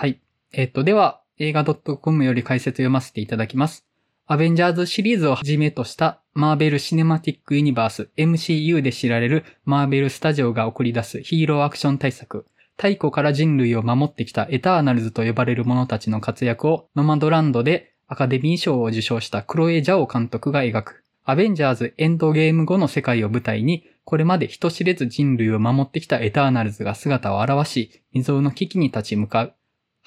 [0.00, 0.20] はい。
[0.52, 3.84] えっ、と、では、映画 .com より解説読ませていただきます。
[4.28, 12.46] アベンジャーズシリーズをはじめとしたマーベル・シネマティック・ユニバース MCU で知られるマーベル・スタジオが送り出すヒーローアクション大作。
[12.76, 21.02] 太古から人類を守ってきたエターナルズと呼ばれる者たちの活躍をノマドランドでアカデミー賞を受賞したクロエ・ジャオ監督が描く。
[21.24, 29.54] アベンジャーズエンドゲーム後の世界を舞台に、これまで人知れず人類を守ってきたエターナルズが姿を現し、未曾有の危機に立ち向かう。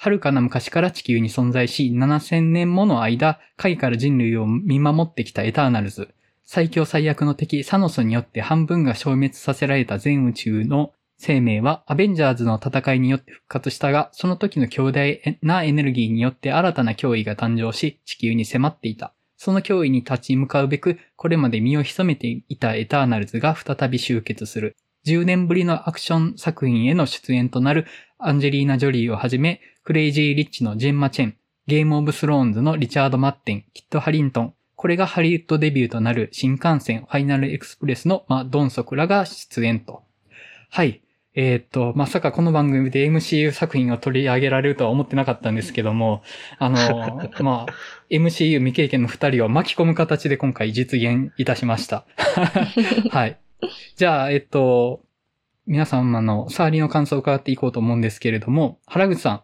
[0.04, 6.08] 遥かな昔から地球に存在し、7000年もの間、影から人類を見守ってきたエターナルズ。
[6.44, 19.14] 最強最悪の敵サノスによって半分が消滅させられた全宇宙の生命はアベンジャーズの戦いによって復活したが、その時の強大なエネルギーによって新たな脅威が誕生し、地球に迫っていた。
[19.36, 24.74] その脅威に立ち向かうべく、これまで身を潜めていたエターナルズが再び集結する。
[25.06, 27.86] 10年ぶりのアクション作品への出演となる
[28.18, 31.36] アンジェリーナ・ジョリーをはじめ、クレイジー・リッチのジェンマ・チェン、
[31.66, 40.04] ゲーム・オブ・スローンズのリチャード・マッテン、キット・ハリントン、これがハリウッドデビューとなる新幹線ファイナルエクスプレスの、まドンソクらが出演と。
[40.70, 41.02] はい。
[41.34, 46.22] えー、っと、まさかこの番組で MCU 作品を取り上げられるとは思ってなかったんですけども、
[46.58, 46.76] あの、
[47.42, 47.72] まあ、
[48.08, 52.04] MCU 未経験の二人を巻き込む形で今回実現いたしました。
[53.10, 53.38] はい。
[53.96, 55.02] じゃあ、えっと、
[55.66, 59.42] 皆様の触りの感想を伺っていこうと思うんですけれども、原口さん、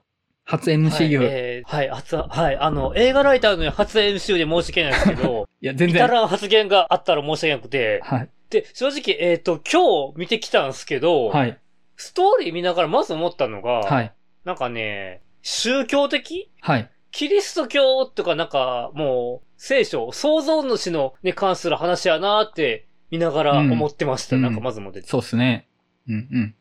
[0.49, 1.19] 初 MCU。
[1.19, 5.97] はい、えー、はい、初、はい、あの、映画ライターの初 MCU で申し訳ないですけど、 いや、全然。
[6.03, 8.31] いたら発言があったら申し訳なくて、はい。
[8.49, 11.59] で、正直、えっ、ー、と、今日見てきたんですけど、はい。
[11.97, 14.13] ストーリー見ながらまず思ったのが、はい。
[14.47, 16.51] なんかね、宗教的？
[16.63, 16.91] はい。
[17.11, 24.37] キリスト教とかなんか、もう、聖書、創造主のに関する話やなって見ながら思ってました。
[24.37, 25.09] うん、なんかまずも出て。
[25.09, 25.69] そうっすね。
[26.09, 26.55] うんうん。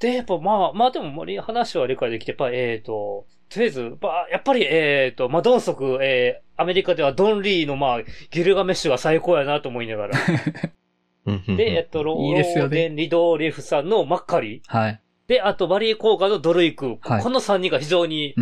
[0.00, 7.98] で、やっぱまあ、まあでも、話は理解できて、やっぱ、えっ、ー、と、とりあえず、まあ、やっぱり、えっ、ー、と、まあ、ドンソク、えー、アメリカではドンリーの、まあ、
[8.30, 10.18] ギルガメッシュが最高やなと思いながら。
[11.56, 14.62] で、えっと、ローデン・リドーレフさんのマッカリ。
[14.66, 15.00] はい。
[15.26, 16.98] で、あと、バリー・コーガのドルイク。
[17.00, 18.34] はい、この3人が非常に、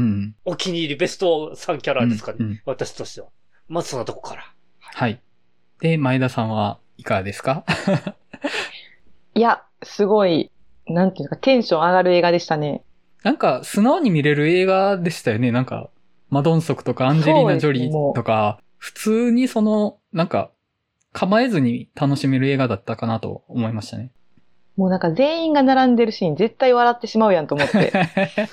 [0.44, 2.38] お気に入り、ベスト3キャラですかね。
[2.40, 3.28] うんうん、私としては。
[3.68, 4.52] まずそんなとこから。
[4.80, 5.20] はい。
[5.80, 7.64] で、前田さんはいかがですか？
[9.34, 10.50] いや、すごい、
[10.86, 12.82] なんていうか、テンション上がる映画でしたね。
[13.22, 15.50] なんか、素直に見れる映画でしたよね。
[15.50, 15.88] なんか、
[16.30, 20.50] マドンソクとかアンジェリーナ・ジョリーとか、普通にその、なんか、
[21.12, 24.10] 構えずに楽しめる映画だったかなと思いましたね。
[24.76, 27.92] もうなんか全員が並んでるシーン絶対笑ってしまうやんと思って。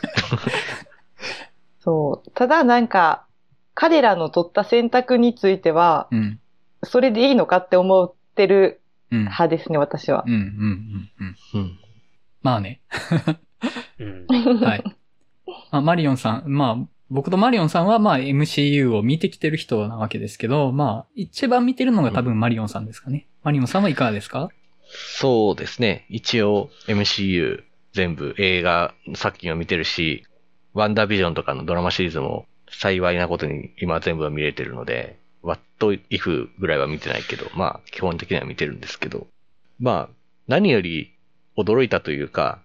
[1.79, 2.31] そう。
[2.35, 3.25] ただなんか、
[3.73, 6.39] 彼らの取った選択については、うん、
[6.83, 10.23] それでいいのかって思ってる派ですね、うん、私は。
[10.27, 11.79] うん、うん、うん、うん。
[12.41, 12.81] まあね。
[13.99, 14.25] うん、
[14.59, 14.83] はい。
[15.71, 23.27] まあ、マリオンさん、まあ、僕とマリオンさんはまあ MCU を見てきてる人なわけですけど、まあ一番見てるのが多分マリオンさんですかね。
[23.43, 24.49] うん、マリオンさんはいかがですか？
[25.17, 26.05] そうですね。
[26.09, 27.63] 一応 MCU
[27.93, 30.25] 全部映画作品を見てるし、
[30.73, 39.27] ワンダービジョンとかのドラマシリーズも幸いなことに今全部は見れてるので、ワットイフぐらいは見てないけど、まあ基本的には見てるんですけど、
[39.79, 40.15] まあ
[40.47, 41.13] 何より
[41.63, 42.59] 驚いたというか、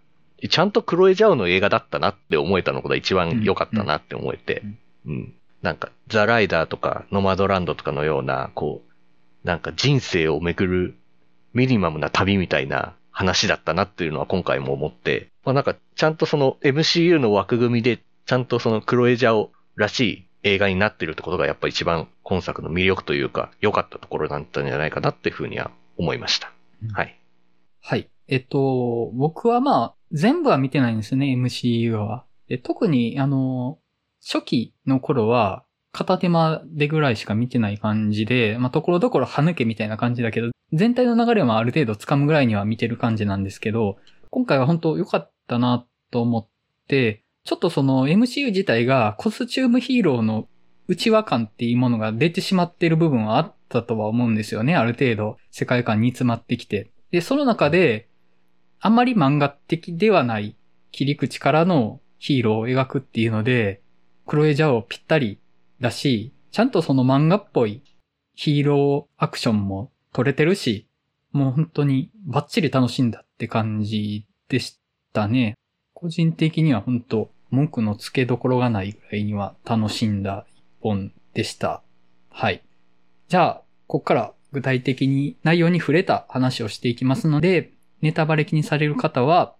[0.50, 4.62] ちゃんとクロエ・ジャオの映画だったなって思えたのが一番良かったなって思えて、
[5.06, 5.34] うん、うん。
[5.62, 10.94] なんか、ザ・ライダーとか、ノマドランドとかのような、こう、なんか人生をめくる
[11.54, 26.52] ミニマムな旅みたいな話だったなっていうのは今回も思って、まあなんか、ちゃんとその MCU の枠組みで、ちゃんとそのクロエ・ジャオらしい映画になってるってことがやっぱ一番今作の魅力というか、良かったところだったんじゃないかなっていうふうには思いました。
[26.92, 27.18] はい。
[27.80, 28.08] はい。
[28.28, 32.24] えっと、僕はまあ、全部は見てないんですよね、MCU は。
[32.48, 33.78] で特に、あの、
[34.24, 43.96] 初期の頃は、片手間でぐらいしか見てない感じで、まあ、ところどころ歯抜けみたいな感じだけど、全体の流れはある程度掴むぐらいには見てる感じなんですけど、
[44.30, 46.48] 今回は本当良かったなと思っ
[46.86, 50.48] て、ちょっとその MCU 自体がコスチュームヒーローの
[50.88, 54.76] 内輪感っていうものが出てしまってる部分はあったとは思うんですよね。
[54.76, 56.90] ある程度世界観に詰まってきて。
[57.10, 58.05] で、その中で、
[58.86, 60.54] あんまり漫画的ではない
[60.92, 63.82] 切り口からのヒーローを描くっていうので、
[64.26, 65.40] クロエジャオぴったり
[65.80, 67.82] だし、ちゃんとその漫画っぽい
[68.36, 70.86] ヒーローアクションも撮れてるし、
[71.32, 74.78] もう本当にバッチリ楽しんだって感じでし
[75.12, 75.56] たね。
[75.92, 81.82] 個人的には本当文句の付けどころがないぐらいには楽しんだ一本でした。
[82.30, 82.62] はい。
[83.26, 87.72] じゃあ、ここから具体的に内容に触れた話をしていきますので、
[88.02, 89.54] ネタバレ気にされる方は、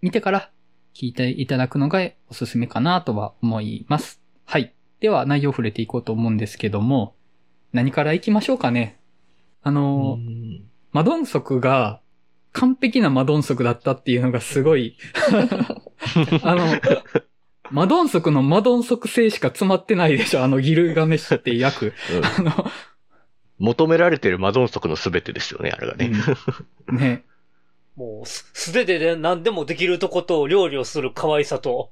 [0.00, 0.50] 見てから
[0.94, 4.20] 聞いていただくのがおすすめかなとは思います。
[4.44, 4.74] はい。
[5.00, 7.14] では内容を触れていこうと思うんですけども、
[7.72, 9.00] 何から行きましょうかね。
[9.62, 10.18] あの、
[10.92, 12.00] マドンソクが
[12.52, 14.96] 完璧なマドンソクだったっていうのがすごい
[16.42, 16.64] あの、
[17.70, 21.86] マドンソクのマドンソク性しか詰まってないでしょ、あのギルガメッシュって役。
[21.86, 21.92] うん、
[23.58, 26.12] 求められてるマドンソクの全てですよね、あれがね。
[26.88, 27.24] うん、ね。
[27.96, 31.90] もう、素手でね、何でもできるとこと料理をする可愛さと。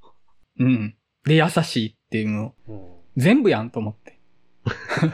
[0.58, 0.96] うん。
[1.24, 2.54] で、優しいっていうの。
[2.68, 2.80] うん、
[3.16, 4.18] 全部やんと思って。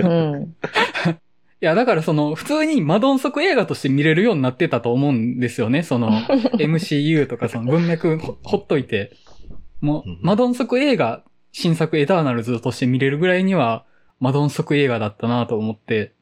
[0.02, 0.56] うん。
[1.60, 5.82] いや、だからその、普通にマドンソク映画として見れるようになってたと思うんですよね。
[5.82, 6.10] その、
[6.58, 9.12] MCU とかその文脈ほほっといて。
[9.80, 13.84] もう、マドンソク映画、新作エターナルズとして見れるぐらいには、
[14.20, 16.14] マドンソク映画だったなと思って。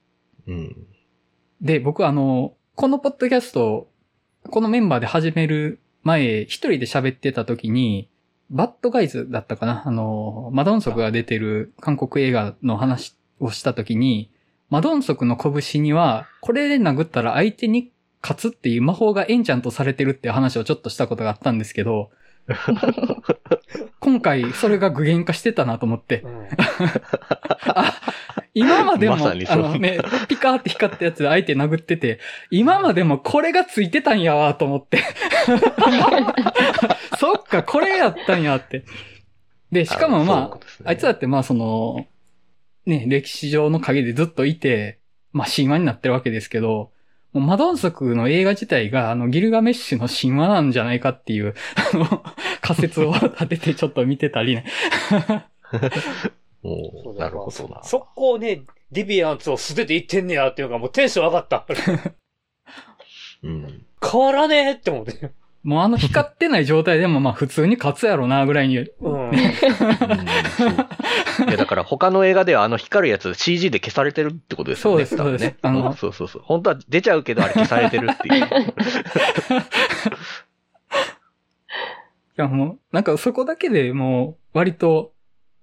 [0.47, 0.77] うん。
[1.61, 3.89] で、僕あの、このポッドキャスト、
[4.49, 8.09] このメンバーで始める前、一人で喋ってた時に、
[8.51, 9.83] バッドガイズだったかな？
[9.87, 14.31] あの、マドンソクが出てる韓国映画の話をした時に、
[14.71, 17.91] マドンソクの拳には、これで殴ったら相手に
[18.23, 22.11] 勝つっていう魔法がエンチャントされてるって話をちょっとしたことがあったんですけど、
[24.01, 26.21] 今回それが具現化してたなと思って。
[26.21, 26.49] うん、
[27.75, 27.95] あ
[28.55, 29.99] 今までも、ま、あのね、
[30.29, 32.21] ピカーって光ったやつで相手殴ってて、
[32.51, 34.99] 今までもこれがついてたんやわと思って。
[37.21, 38.85] そっか、これやったんやって。
[39.71, 42.07] で、しかもまあ、あね、あいつだってまあその、
[42.87, 45.01] ね、歴史上の陰でずっといて、
[45.33, 46.93] まあ神話になってるわけですけど、
[47.41, 51.55] マドンソクの映画自体が、あの、ギルガメッシュの神話なんじゃないかっていう、
[51.93, 52.23] あの、
[52.61, 54.65] 仮説を立ててちょっと見てたりね。
[56.63, 57.83] おなるほどな。
[57.85, 61.67] そこね、ディビアンツを素手で言ってんねやっていうのがもうテンション上がった。
[63.43, 65.31] うん、変わらねえって思って。
[65.67, 68.79] もうあの光ってない状態でもまあ普通に勝つやろなぐらいに。
[68.79, 68.87] うん。
[69.35, 69.39] い
[71.51, 75.05] やだから他の映画ではあの光るやつ CG で消されてるってことですよね。
[75.05, 75.57] そうです、そうです。
[75.63, 76.43] あの、そうそうそう。
[76.45, 78.45] 本当は出ちゃうけどあれ消されてるっていう。
[78.47, 78.47] い
[82.37, 85.15] やもう、なんかそこだけでもう割と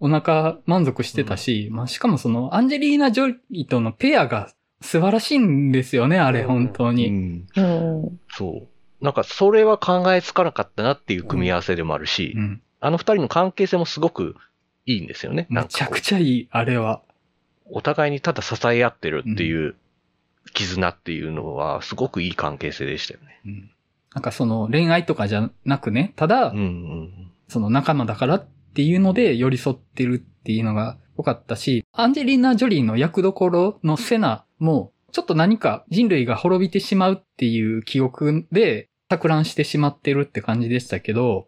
[0.01, 4.49] お腹満足してたし、うん、まあしかもそのアンジェリーナ・ジョリーとのペアが
[4.81, 7.07] 素晴らしいんですよね、あれ、本当に。
[7.07, 7.47] うん。
[7.55, 8.72] うん、そう。
[9.03, 14.35] なんかそれは考えつかなかったなっていう組み合わせでもあるし、うん、あの二人の関係性もすごく
[14.85, 15.45] いいんですよね。
[15.49, 17.01] めちゃくちゃいい、あれは。
[17.65, 19.75] お互いにただ支え合ってるっていう
[20.53, 23.41] 絆っていうのはすごくいい関係性でしたよね。
[23.45, 23.71] うん、
[24.15, 41.47] なんかその恋愛とかじゃなくね、ただ、うんうん、その仲間だからっていうので寄り添ってるっていうのが良かったし、アンジェリーナ・ジョリーの役どころのセナも、ちょっと何か人類が滅びてしまうっていう記憶で、錯乱してしまってるって感じでしたけど、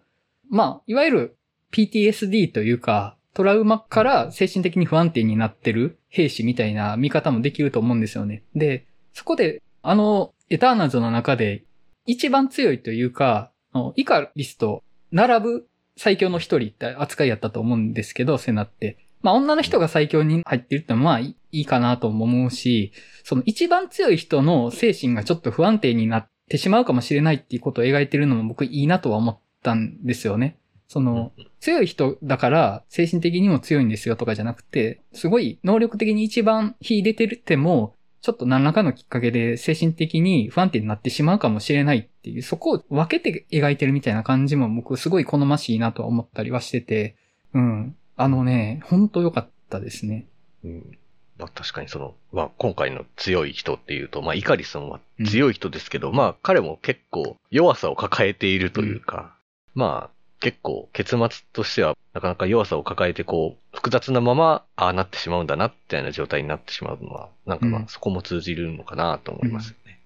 [0.50, 1.38] まあ、いわゆる
[1.72, 8.44] PTSD というか、トラウマから精神的に不安定になってる兵士みたいな見方もできると思うんですよね。
[8.56, 11.64] で、そこで、あの、エターナルズの中で
[12.06, 13.52] 一番強いというか、
[13.96, 15.68] イカリスと並ぶ
[15.98, 18.98] 最強の一人って扱いやったと思うんですけど、セナって。
[19.22, 30.58] まあ女の人が最強に入ってるってのはまあいいかなと思うし、その一番強い人の精神がちょっと不安定になってしまうかもしれないっていうことを描いてるのも僕いいなとは思ったんですよね。
[30.88, 47.16] その、強い人だから精神的にも強いんですよとかじゃなくて、すごい能力的に一番秀でてるっても、ちょっと何らかのきっかけで精神的に不安定になってしまうかもしれないっていう、そこを分けて描いてるみたいな感じも僕すごい好ましいなとは思ったりはしてて、
[47.54, 47.96] うん。
[48.16, 50.28] あのね、ほんと良かったですね。
[50.64, 50.98] うん。
[51.38, 59.36] まあ確かにその、まあ今回の強い人っていうと、まあイカリスンは強い人ですけど、うん、まあ彼も結構弱さを抱えているというか、
[59.76, 70.00] うん、まあ結構結末としてはなかなか弱さを抱えてこう、複雑なままああなってしまうんだな、みたいな状態になってしまうのは、なんかまあそこも通じるのかなと思いますよね。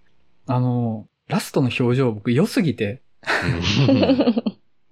[0.47, 3.01] うん、あの、ラストの表情僕良すぎて、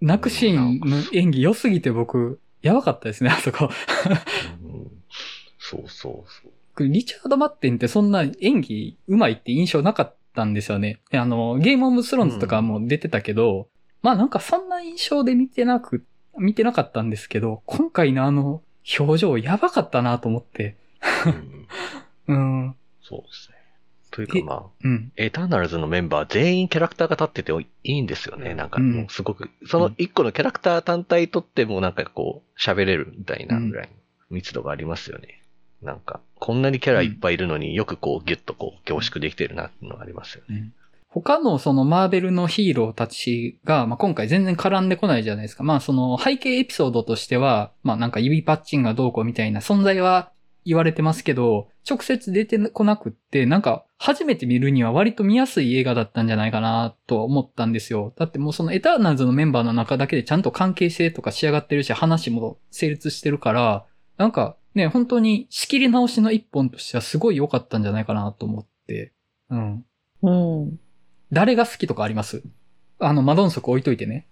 [0.02, 3.70] 泣くシーンの演技良すぎて僕、やばかったですね、あそこ。
[5.70, 6.88] そうそうそう。
[6.88, 11.02] リチャード・マッテンってそんな演技上手いって印象なかったんですよね。
[11.12, 13.66] あの、ゲームオブスローンズとかも出てたけど、うん、
[14.02, 16.06] まあなんかそんな印象で見てなく、
[16.38, 18.62] 見てなかったんですけど、今回のあの
[18.98, 20.78] 表情やばかったなと思って。
[22.28, 22.76] うん、うん。
[23.02, 23.58] そうですね。
[24.12, 28.56] というかまあ、うん、エターナルズのメンバー全員キャラクターが立ってていいんですよね。
[28.56, 33.90] なんかもうすごく、その一個のキャラクター単体とってもなんかこう喋れるみたいなぐらい
[34.30, 35.44] 密度がありますよね。
[35.82, 40.56] なんか、こんなにキャラいっぱいいるのによくこうギュッとこう凝縮できてるなっていうのがありますよね。
[40.58, 40.74] うん、
[41.10, 45.64] 他のそのマーベルのヒーローたちが、まあ、今回全然絡んでこないじゃないですか。
[45.64, 50.32] まあその背景エピソードとしては、まあなんか指パッチンがどうこうみたいな存在は
[50.66, 58.14] 言われてますけど、直接出てこなくって、なんか初めて見るには割と見やすい映画だったんじゃないかなとは思ったんですよ。
[58.18, 63.86] だってもうそのエターナルズのメンバーの中だけでちゃんと関係性とか仕上がってるし、話も成立してるから、
[64.18, 69.12] なんかね、本当に仕切り直しの一本としてはすごい良かったんじゃないかなと思って。
[69.50, 69.86] うん。
[70.22, 70.32] う
[70.68, 70.80] ん。
[71.34, 72.44] 誰が好きとかあります？
[73.00, 74.28] あの、マドンソク置いといてね。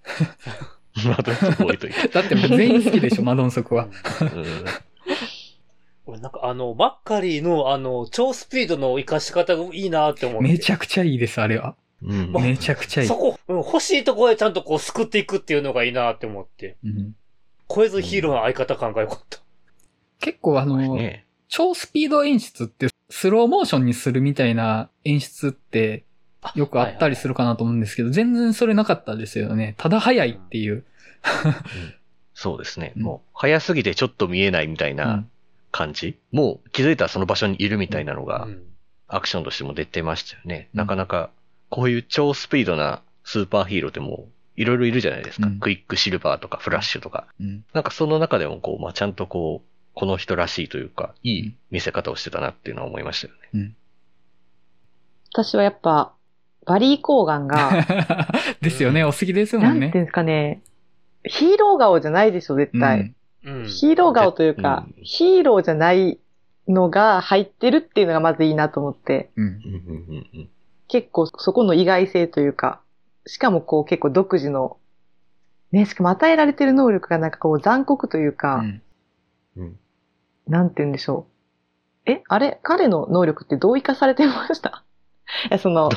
[1.06, 2.08] マドンソク置いといて。
[2.14, 3.90] だってもう全員好きでしょ、 マドンソクは。
[6.06, 10.48] 俺なんかあの、マッカリーのあの、超スピードの活かし方がいいなって思って。
[10.48, 11.76] めちゃくちゃいいです、あれは。
[12.04, 13.08] うん、めちゃくちゃいい。
[13.08, 16.78] そこ、うん、欲しいところでちゃんとこう救っていくっていうのがいいなって思って。
[16.84, 17.16] うん。
[17.68, 19.40] 超えずヒーローの相方感が良かった。
[20.20, 26.04] 結構あの、ね、超スピード演出ってスローモーションにするみたいな演出って
[26.54, 29.76] よくあったりするかなと思うんですけど、全然それなかったですよね。
[29.78, 30.74] ただ早いっていう。
[30.74, 30.84] うん、
[32.34, 32.94] そうですね。
[32.96, 35.26] もう、早すぎてちょっと見えないみたいな
[35.72, 38.48] 感じ、うん、もう気づいたらその場所にいるみたいなのが、
[39.08, 40.70] アクションとしても出てましたよね。
[40.74, 41.30] なかなか、
[41.70, 45.50] こういう超スピードなスーパーヒーローってもう、いろいろいるじゃないですか。
[45.60, 47.28] クイックシルバーとかフラッシュとか。
[47.74, 53.50] なんかその中でもこう、まあ、ちゃんとこう、この人らしいというか、いい見せ方をしてたなっていうのは思いましたよね。
[53.54, 53.76] うん、
[55.32, 56.14] 私はやっぱ、
[56.66, 57.88] バリー・コーガンが。
[58.62, 59.80] ですよね、お好きですもんね。
[59.80, 60.62] なんていうんですかね。
[61.24, 63.14] ヒーロー顔じゃないでしょ、絶対。
[63.46, 66.20] うん、ヒーロー顔というか、うん、ヒーローじゃない
[66.68, 69.30] のが入ってるっていうのがまずいいなと思って。
[69.38, 70.50] うん、
[70.90, 72.82] 結構そこの意外性というか、
[73.26, 74.78] しかもこう結構独自の、
[75.72, 78.64] ね、しかも与えられてる能力がなんかこう残酷というか、
[79.56, 79.80] うん、
[80.48, 81.28] なんて言うんでしょ
[82.08, 82.12] う。
[82.12, 82.60] え、あれ？
[82.64, 84.84] 彼の能力ってどう生かされてました？
[85.52, 85.90] え、その、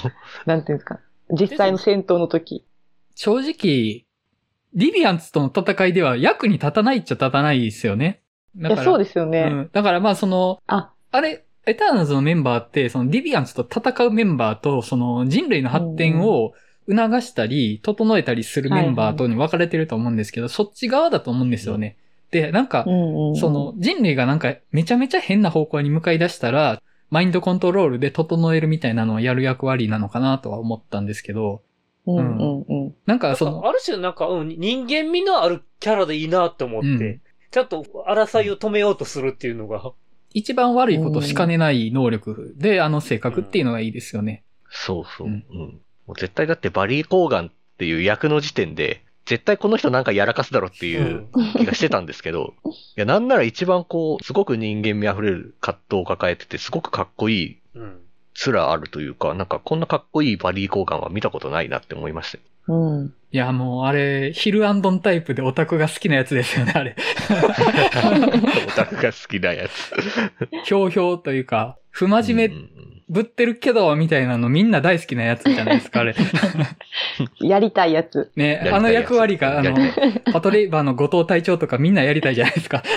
[0.47, 1.01] なんていうんですか？
[1.33, 2.65] 実際の戦闘の時。
[3.15, 4.07] 正直、
[4.75, 8.23] リビアンツとの戦いでは役に立たないっちゃ立たないですよね。
[8.57, 9.41] だからそうですよね。
[9.43, 9.71] うん。
[9.73, 16.53] だからまあその、あ、あれ、エターナルズのメンバーって、そのディビアンツと戦うメンバーと、その人類の発展を
[16.89, 21.97] 促したり、整えたりするメンバーとに分かれてると思うんですけど、そっち側だと思うんですよね。
[22.31, 31.63] で、なんか、その人類がなんかめちゃめちゃ変な方向に向かい出したら、マインドコントロールで整えるみたいなのをやる役割なのかなとは思ったんですけど、
[32.07, 32.95] うんうんうん。
[33.07, 37.21] なんかその、ある種なんか、うん、人間味のあるキャラでいいなって思って、うん、
[37.51, 39.93] ちょっと争いを止めようとするっていうのが。
[40.33, 44.45] 一番悪いことしかねない能力で、あの性格っていうのがいいですよね。
[44.71, 45.29] そうそう。
[45.29, 45.45] うん。
[46.07, 62.73] もう絶対だってバリー・コーガンっていう役の時点で、絶対この人なんかやらかすだろっていう気がしてたんですけど、 いや、なんなら一番こう、すごく人間味あふれる葛藤を抱えてて、すごくかっこいい、面あるというか、なんかこんなかっこいいバディ交換は見たことないなって思いました。
[62.73, 63.15] うん。
[63.31, 66.97] いや、もうあれ、ヒルアンドンタイプでオタクが好きなやつですよね、あれ。
[68.67, 69.93] オタクが好きなやつ。
[70.65, 76.15] ひょうひょうというか、不真面目ぶってるけど、みたいなのみんな大好きなやつじゃないですか、あれ。
[77.41, 78.31] やりたいやつ。
[78.37, 79.75] ね、あの役割が、あの、
[80.33, 82.83] パトレイバーの後藤隊長とかみんなやりたいじゃないですか。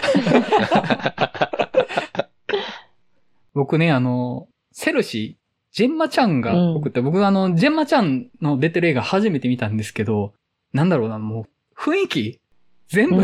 [3.54, 5.42] 僕ね、あの、セルシー、
[5.76, 10.34] ジェンマちゃんが送って、うん、僕あの、ジェンマちゃんの出てる映画初めて見たんですけど、
[10.74, 11.46] なんだろうな、もう、
[11.80, 12.42] 雰囲気
[12.90, 13.24] 全部、うん、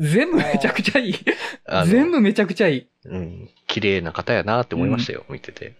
[0.00, 1.14] 全部めちゃくちゃいい。
[1.86, 2.86] 全部めちゃくちゃいい。
[3.04, 3.50] うん。
[3.68, 5.76] 綺麗な方やなって思いましたよ、うん、見てて。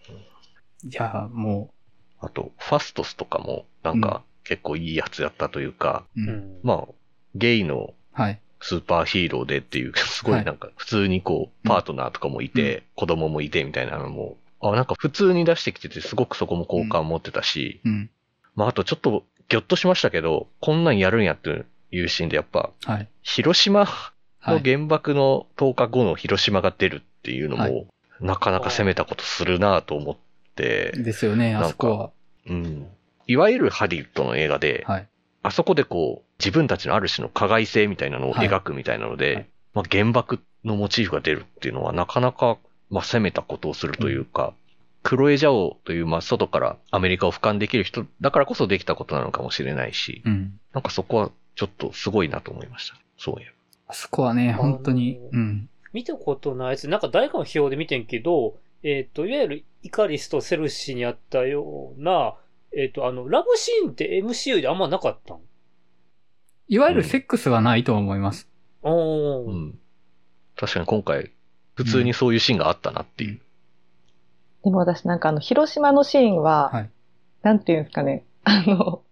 [0.90, 1.71] いや、も
[2.23, 2.26] う。
[2.26, 6.93] あと、ファストスとかも、なんか、結構いいやつやったというか、うん、まあ、
[7.35, 7.95] ゲイの
[8.61, 17.81] スーパーヒーローでっていう、 すごいなんか、普通にこう、パートナーとかもいて、子供もいてみたいなのも、あ、なんか普通に出してきてて、すごくそこも好感持ってたし、
[18.55, 23.87] まあ、あとちょっと、ぎょっとしましたけど、こんなんやるんやっていうシーンでやっぱ、はい、広島
[24.43, 27.87] の原爆の10日後の広島が出るっていうのも、はい、
[28.21, 30.25] なかなか攻めたことするなと思って。
[30.63, 32.11] ですよね、あそこは。
[32.47, 32.87] うん。
[33.27, 35.09] いわゆるハリウッドの映画で、はい、
[35.43, 42.59] あそこでこう、自分たちのある種の加害性みたいなのを描くみたいなので、はい、まあ、原爆のモチーフが出るっていうのはなかなか、
[42.91, 44.55] まあ、攻めたことをするというか、うん、
[45.03, 52.97] クロエジャオという、まあ、外からアメリカを俯瞰できる人だからこそできたことなのかもしれないし、うん、なんかそこはちょっとすごいなと思いました。
[53.17, 53.53] そういえば。
[53.89, 55.69] あそこはね、本当に、うん。
[55.93, 62.37] 見たことないやつ、なんか誰かの表で見てんけど、えっ、ー、と、いわゆるイカリスとセルシーにあったような、
[62.73, 65.40] えっ、ー、と、あの、ラブシーンって MCU であんまなかったん？
[66.69, 68.49] いわゆるセックスはないと思います。
[68.85, 69.78] うん、うん。
[70.55, 71.33] 確かに今回、
[71.75, 73.31] 普通にそういうシーンがあったなっていう。
[73.33, 73.38] うん、
[74.62, 76.90] でも私なんかあの、広島のシーンは、はい、
[77.43, 78.25] なんていうんですかね。
[78.45, 79.02] あの、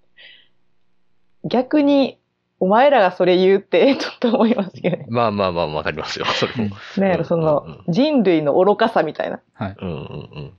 [1.43, 2.21] 逆に、
[2.61, 5.07] お前らがそれ言うって、ちょっと思いますけどね。
[5.09, 6.77] まあまあまあ、わかりますよ、それも。
[6.99, 9.41] ねやろ、その、人類の愚かさみたいな。
[9.53, 9.77] はい。
[9.81, 10.01] うんうんう
[10.41, 10.53] ん。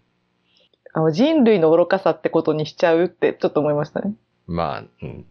[0.93, 4.13] あの人類の愚かさってことにしちゃうってちょっと思いましたね。
[4.47, 5.25] まあ、うん。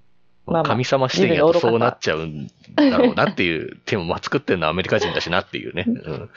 [0.47, 5.85] まあ、神様視点やとそうなっちゃうんだろうなっていう手も、まあ作ってるのはアメリカ人だしなっていうね。
[5.87, 6.31] うん。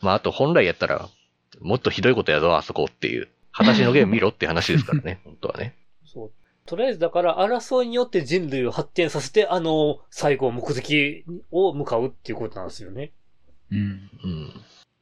[0.00, 1.08] まああと本来やったら、
[1.60, 3.28] もっとひどいことやぞ、あそこっていう。
[3.50, 5.74] 裸足のゲーム見ろって話ですからね、 本当はね。
[6.68, 13.12] とりあえずだから争いによって人類を発展させて、あの、最後目的を向かうっていうことなんですよね。
[13.72, 14.10] うん。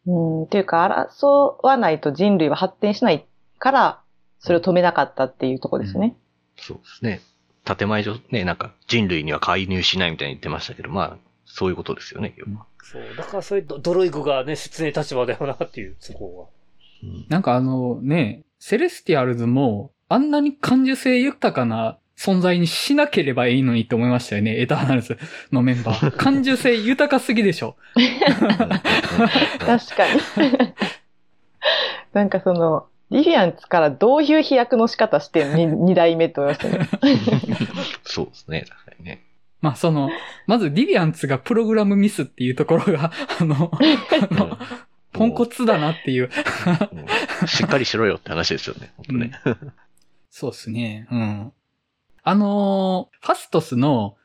[0.07, 0.41] うん。
[0.41, 3.27] うん、っていうか、争わないと人類は発展しない
[3.59, 4.03] から、
[4.39, 6.17] それを止めなかったっていうとこですね。
[6.57, 7.21] うん、そうですね。
[7.65, 13.03] 建前上、ね、なんか人類には介入しないみたいに言ってましたけど、まあ、そういうことですよね、うん、そう。
[13.17, 16.47] だからそういうドロイグがね、辛い立場だよなっていう、そこは。
[17.03, 24.61] うん、なんかあのね、セレスティアルズも、あんなに感受性豊かな存在にしなければいいのにって思いましたよね。
[24.61, 25.19] エターナルズ
[25.53, 26.11] のメンバー。
[26.17, 27.77] 感受性豊かすぎでしょ。
[29.59, 30.21] 確かに。
[32.13, 35.87] なんかその、リリアンツからどういう飛躍の仕方してんの？
[35.87, 36.89] 二代目と思いましたね。
[38.05, 39.23] そうですね、確かにね。
[39.61, 40.11] まあその、
[40.47, 43.71] まずリリアンツがプログラムミスっていうところが、あの、
[44.31, 44.59] あの
[45.13, 46.31] ポンコツだなっていう
[47.47, 49.33] しっかりしろよって話ですよね、本当ね。
[49.45, 49.73] うん、
[50.39, 51.53] そうですね、うん。
[52.23, 54.17] あのファストスの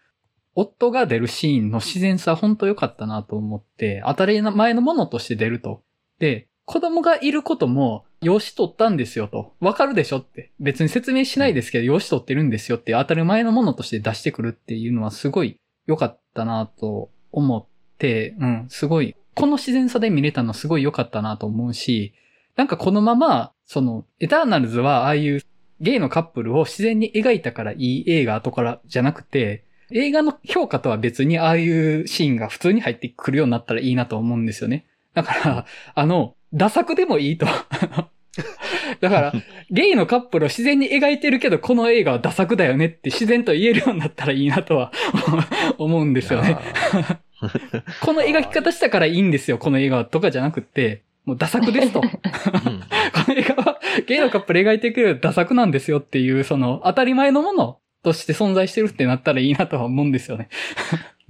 [0.56, 5.84] 夫が出るシーンの自然さ本当良かったなと思って、当たり前のものとして出ると。
[6.20, 9.53] で、子供がいることも、養子取ったんですよと。
[9.62, 10.51] わかるでしょって。
[10.60, 17.65] 別に説明しないですけど、養子取ってるんですよって当たり前のものとして出してくるっていうのはすごい良かったなと思っ
[17.98, 22.13] て、うん、すごい、この自然さで見れたのすごい良かったなと思うし、
[22.58, 25.41] なんかこのまま、その、エターナルズはああいう
[25.82, 34.86] ゲイのカップルを自然に描いたからいい映画後からじゃなくて、映画の評価とは別にああいうシーンが普通に入ってくるようになったらいいなと思うんですよね。
[35.14, 37.48] だから、あの、ダ作でもいいと。
[39.01, 39.34] だから、
[39.70, 44.92] ゲイのカップルを自然に描いてるけど、この映画はダ作だよねって自然と言えるようになったらいいなとは
[45.77, 46.58] 思うんですよね。
[48.01, 52.01] この描き方したからいいんですよ、この映画はとかじゃなくて、もうダ作ですと。
[52.01, 52.08] こ
[54.08, 60.50] ゲイのカップル描いてくるダ作なんですよっていう、その当たり前のものとして存在してるってなったらいいなとは思うんですよね。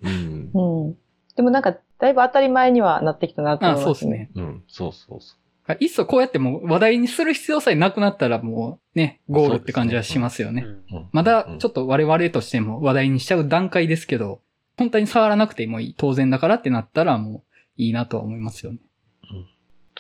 [0.04, 0.96] うん、うん。
[1.36, 3.84] でもなんか、だいぶ当たり前にはなってきたなと思います、ね。
[3.84, 4.30] あそうですね。
[4.36, 5.42] うん、そうそうそう。
[5.80, 10.64] いっそこうやってもう話題にする必要さえなくなったらもうね、ゴールって感じはしますよね。
[10.64, 14.42] ねまだちょっと我々としても話題にしちゃう段階ですけど、
[14.78, 17.44] 本当に触らなくてもいい、当然だからってなったらもう
[17.78, 18.80] いいなとは思いますよね。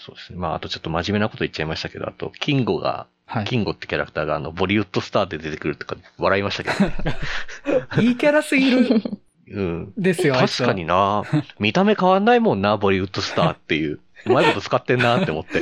[0.09, 0.39] うん、そうですね。
[0.39, 6.95] まああとちょっと真面目なこと言っちゃいましたけど、あと、キンゴが、はい、キンゴってキャラクターがあの、ボリウッドスターで出てくるとか笑いましたけどね。
[8.01, 9.01] いいキャラすぎる。
[9.53, 9.93] うん。
[9.97, 11.23] ですよ、確かにな。
[11.59, 13.99] 見た目変わんないもんな、ボリウッドスターっていう。
[14.25, 15.61] うまいこと使ってんなって思って。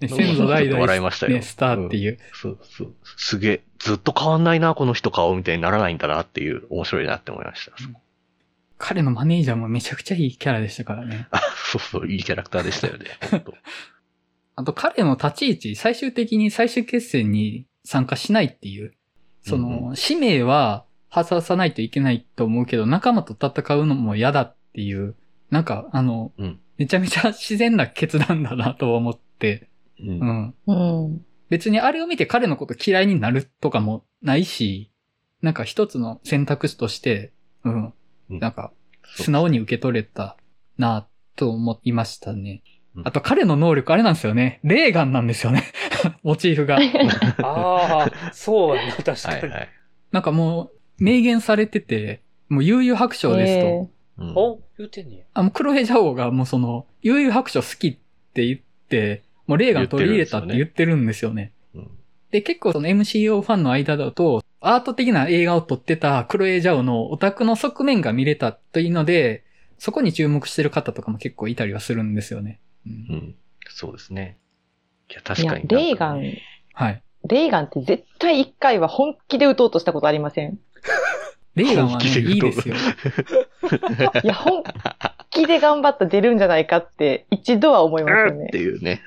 [0.00, 1.32] ね、先祖代々、笑いましたよ。
[1.32, 2.94] ね、スターっていう、うん、そうそう。
[3.16, 3.60] すげえ。
[3.78, 7.72] ずっと変わんないな、この人顔みたいにならないんだなっていう、面白いなって思いました。
[7.80, 7.96] うん、
[8.82, 11.28] 彼のマネージャーもめちゃくちゃいいキャラでしたからね。
[11.30, 11.40] あ、
[11.70, 13.06] そうそう、いいキャラクターでしたよね。
[14.56, 18.94] あと彼の立ち位置、最終的に最終決戦に参加しないっていう。
[19.42, 25.14] その、うん、使命は、外さないといけないと思うけど、仲間と戦うのも嫌だっていう、
[25.50, 29.68] なんか、あの、うん、めちゃめちゃ自然な決断だなと思って、
[30.00, 30.54] うん。
[30.66, 30.74] う
[31.08, 31.24] ん。
[31.50, 34.90] 別にあれを見て彼のこと嫌いになるとかもないし、
[35.40, 37.32] なんか一つの選択肢として、
[37.64, 37.94] うん。
[38.38, 38.72] なんか、
[39.16, 40.36] 素直に受け取れた
[40.78, 42.62] なと思いましたね。
[43.04, 44.60] あと彼の能力あれなんですよね。
[44.64, 45.64] レーガンなんですよね。
[46.22, 46.78] モチーフが。
[47.42, 49.42] ああ、そうね、確かに。
[49.42, 49.68] はいはい、
[50.10, 53.66] なんかもう、明言されてて、もう悠々白書ですと。
[53.66, 55.24] えー、お言うてんねや。
[55.32, 57.96] あ、もう黒ヘジャオがもうその、悠々白書好きっ
[58.34, 61.52] て言って、もうレーガン取り入れたって言ってるんですよね。
[62.30, 69.44] で、結構その MCO ファンの間だと、アート的な映画を撮ってたクロエジャオのオタクの側面が見れたというので、
[69.78, 72.60] そこに注目してる方とかも結構いたりはするんですよね。
[72.86, 72.92] うん。
[72.92, 73.34] うん、
[73.68, 74.38] そうですね。
[75.10, 76.22] いや、確かに、ね、レーガン。
[76.74, 77.02] はい。
[77.28, 80.58] レーガンって絶対一回は本気で撃とうとしたことありません？
[81.54, 82.74] レーガンはね、いいですよ。
[84.24, 84.62] いや、本
[85.30, 88.46] 気で頑張った出るんじゃないかって一度は思いますよね。
[88.48, 89.02] っていうね。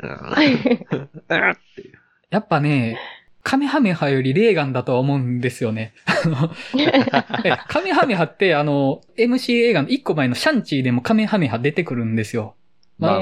[2.29, 2.99] やっぱね、
[3.45, 5.93] カメハメハよりレーガンだとは思うんですよね。
[6.07, 6.49] あの、
[7.69, 12.55] カメハメハって、あの、MC 映画の一個前のシャンチーでもカメハメハ出てくるんですよ。
[12.97, 13.21] まあ、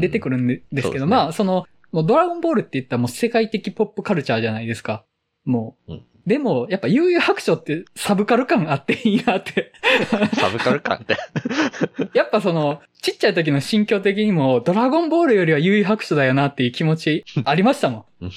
[0.00, 5.06] 出てくるんですけど、ね、まあ、その、もうドラゴンボールって言ったらもう世界的ポップカルチャーじゃないですか。
[5.46, 5.94] もう。
[5.94, 9.72] うん、でも、やっぱ悠々白書ってサブカル感あっていいなって。
[10.34, 11.16] サブカル感って。
[12.16, 18.04] やっぱその、ちっちゃい時の心境的にも、ドラゴンボールよりは悠々白書だよなっていう気持ちありましたもん。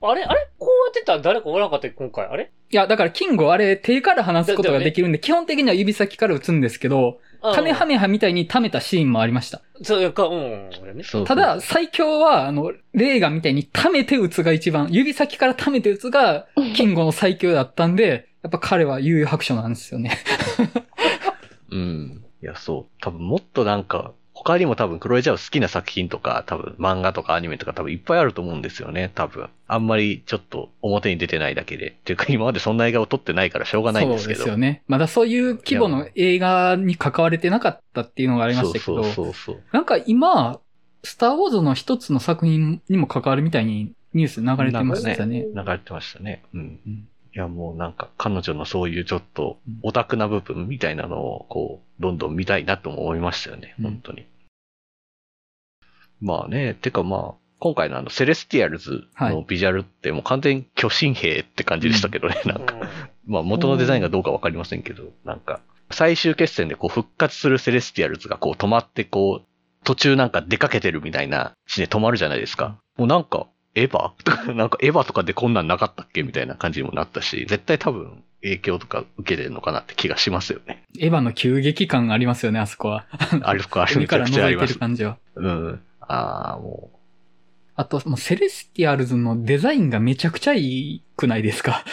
[0.00, 0.48] あれあれ？
[0.58, 2.52] こうやってたら誰かおらなかった今回あれ？
[2.70, 9.62] いや、だからキングあれ手から離すことができるんで、基本的には指先から打つんですけど、カメハメハみたいに溜めたシーンもありました。
[9.82, 10.70] そうか、うん。
[11.24, 20.18] ただ、最強は、あの、レーガンみたいに溜めて打つが一番、 指先から溜めて打つが、キングの最強だったんで、やっぱ彼は悠々白書なんですよね。
[21.70, 22.24] うん。
[22.42, 22.92] いや、そう。
[23.00, 24.12] 多分もっとなんか、
[24.44, 29.48] 他にも多分クロエジャオ好きな作品とか、多分漫画とかアニメとか多分いっぱいあると思うんですよね、多分。
[29.66, 31.90] あんまりちょっと表に出てないだけで。
[31.90, 34.38] っていうか今までそんな映画を撮ってないからしょうがないんですけど。
[34.38, 34.82] そうですよね。
[34.86, 39.02] まだそういう規模の映画に関われてなかったっていうのがありましたけど。
[39.02, 40.60] そうそうそうなんか今、
[41.02, 45.40] スターウォーズの一つの作品にも関わるみたいにニュース流れてましたね。
[45.40, 46.44] ね流れてましたね。
[46.54, 46.60] うん。
[46.86, 54.26] うんいやもうなんか彼女のそういうちょっとオタクな部分みたいなのをこう、どんどん見たいなと思いましたよね、本当に。
[56.20, 62.76] まあね、てかまあ、今回のあの、セレスティアルズのビジュアルってもう完全に巨神兵って感じでしたけどね、なんか。
[63.26, 65.60] まあ元のデザインがどうかわかりませんけど、なんか、
[65.90, 69.46] 最終決戦でこう復活するセレスティアルズがこう止まってこう、
[69.84, 72.78] 途中なんか出かけてるみたいなシーンで止まるじゃないですか。
[72.96, 74.10] もうなんか、エヴァ？
[74.24, 76.22] とか、なんかエヴァとかでこんなんなかったっけ？
[76.22, 80.84] みたいな感じにもなったし、絶対多分影響とか受けてるのかなって気がしますよね。
[80.98, 83.06] エヴァの旧劇感がありますよね、あそこは。
[83.42, 84.74] あるか、あるめちゃくちゃあります。
[84.74, 85.18] る感じは。
[85.34, 85.80] うん。
[86.00, 86.96] ああ、もう。
[87.76, 91.84] あと、もうセレスティアルズのデザインがめちゃくちゃいいくないですか？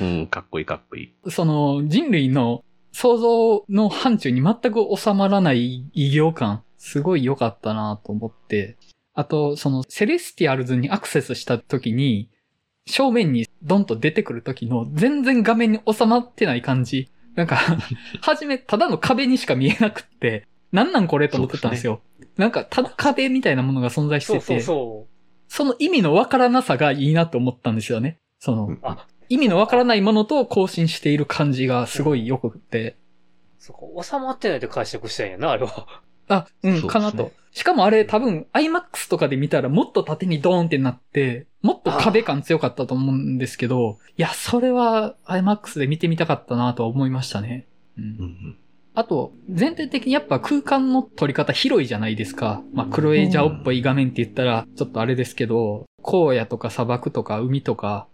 [0.00, 1.30] うん、うん、かっこいいかっこいい。
[1.30, 8.76] その人類の想像の範疇に全く収まらない異形感、すごい良かったなと思って。
[9.16, 12.28] あと、そのセレスティアルズにアクセスした時に、
[12.86, 17.10] 正面にドンと出てくる時の全然画面に収まってない感じ。
[17.34, 17.56] なんか
[18.20, 22.02] はじめ、ただの壁にしか見えなくって、なんなんこれと思ってたんですよ。
[22.18, 25.16] すね、なんか、ただ壁みたいなものが存在してて、そうそう
[25.48, 28.18] その意味のわからなさがいいなと思ったんですよね。
[28.38, 32.96] その、あ意味のわからないものと更新している感じがすごい良くて。
[33.58, 36.02] そこ、収まってないで解釈したんやな、あれは。
[36.28, 37.32] あ、うん、かなと。
[37.52, 47.66] しかもあれ多分 IMAX とかで見たらもっと縦にドーンってなって、もっと壁感強かったと思うんですけど、いや、それは IMAX で見てみたかったなと思いましたね。
[47.98, 48.04] うん。
[48.04, 48.56] うん
[48.98, 52.62] あと、全体的にやっぱ空間の撮り方広いじゃないですか。
[52.72, 58.08] まあ、クロエジャオっぽい画面って言ったら、ちょっとあれですけど、荒野とか砂漠とか海とか、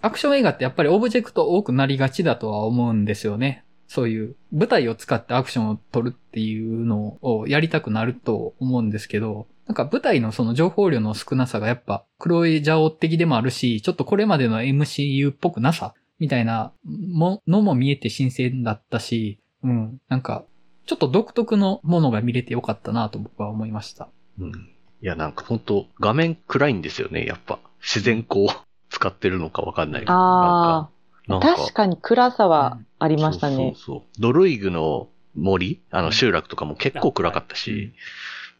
[0.00, 3.64] アクション映画ってやっぱりオブジェクト多くなりがちだとは思うんですよね。
[3.88, 20.00] そういう舞台を使ってアクションを撮るっていうのをやりたくなると思うんですけど、なんか舞台のその情報量の少なさがやっぱクロエジャオ的でもあるし、ちょっとこれまでの MCU っぽくなさみたいなものも見えて新鮮だったし、うん。
[20.08, 20.44] なんか、
[20.86, 24.08] ちょっと独特のものが見れてよかったなと僕は思いました。
[24.38, 24.50] うん。
[24.50, 24.52] い
[25.00, 27.58] や、なんか本当画面暗いんですよね、やっぱ。
[27.80, 28.48] 自然光
[28.90, 30.12] 使ってるのかわかんないけど。
[30.12, 30.90] あ
[31.28, 31.40] あ。
[31.40, 33.56] 確かに暗さはありましたね。
[33.56, 34.20] そうそうそう。
[34.20, 37.92] ドルイグの森あの集落とかも結構暗かったし、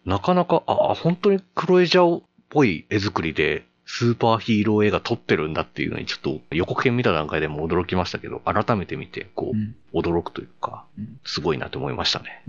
[0.05, 9.53] うん、なかなか、ああ、本当にクロエジャオっぽい絵作りで、スーパーヒーロー映画撮ってるんだっていうのにちょっと予告編見た段階でも驚きましたけど、改めて見て、こ
[9.95, 10.85] う、驚くというか、
[11.25, 12.43] すごいなと思いましたね。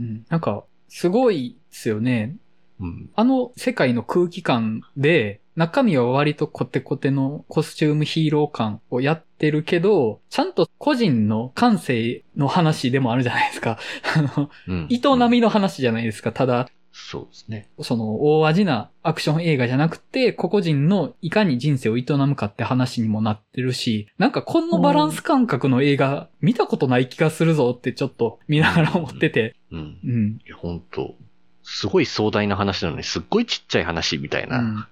[0.00, 0.26] うん。
[0.28, 2.36] なんか、すごいですよね。
[2.80, 13.78] うん、あの世界の空気感で、中身は割とコテコテのコスチュームヒーロー感をやってるけど、ちゃんと個人の感性の話でもあるじゃないですか。
[14.16, 16.32] あの、うん、 営みの話じゃないですか。
[16.32, 17.68] ただ、そうですね。
[17.80, 29.56] その大味なアクション映画じゃなくて、個々人のいかに人生を営むかって話にもなってるし、なんかこのバランス感覚の映画見たことない気がするぞってちょっと見ながら思ってて。
[29.72, 29.98] うん。
[30.04, 30.40] うん。
[30.46, 31.16] いや、本当
[31.64, 34.88] すごい壮大な話なのに、すっごいちっちゃい話みたいな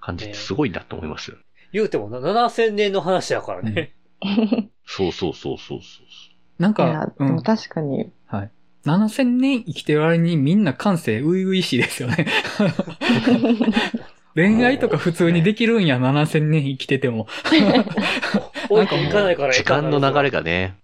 [0.00, 1.36] 感じってすごいなと思いますよ。
[1.36, 3.94] うんうん、言うても7000年の話やからね。
[4.86, 6.62] そうそうそうそうそう。
[6.62, 8.50] なんか、でも確かに、はい。
[8.84, 12.26] 7000年生きてる割にみんな感性初々しいですよね。
[14.34, 17.26] 恋愛とか普通にできるんや、7000年生きてても。
[18.70, 20.76] なんか行かないから時間の流れがね、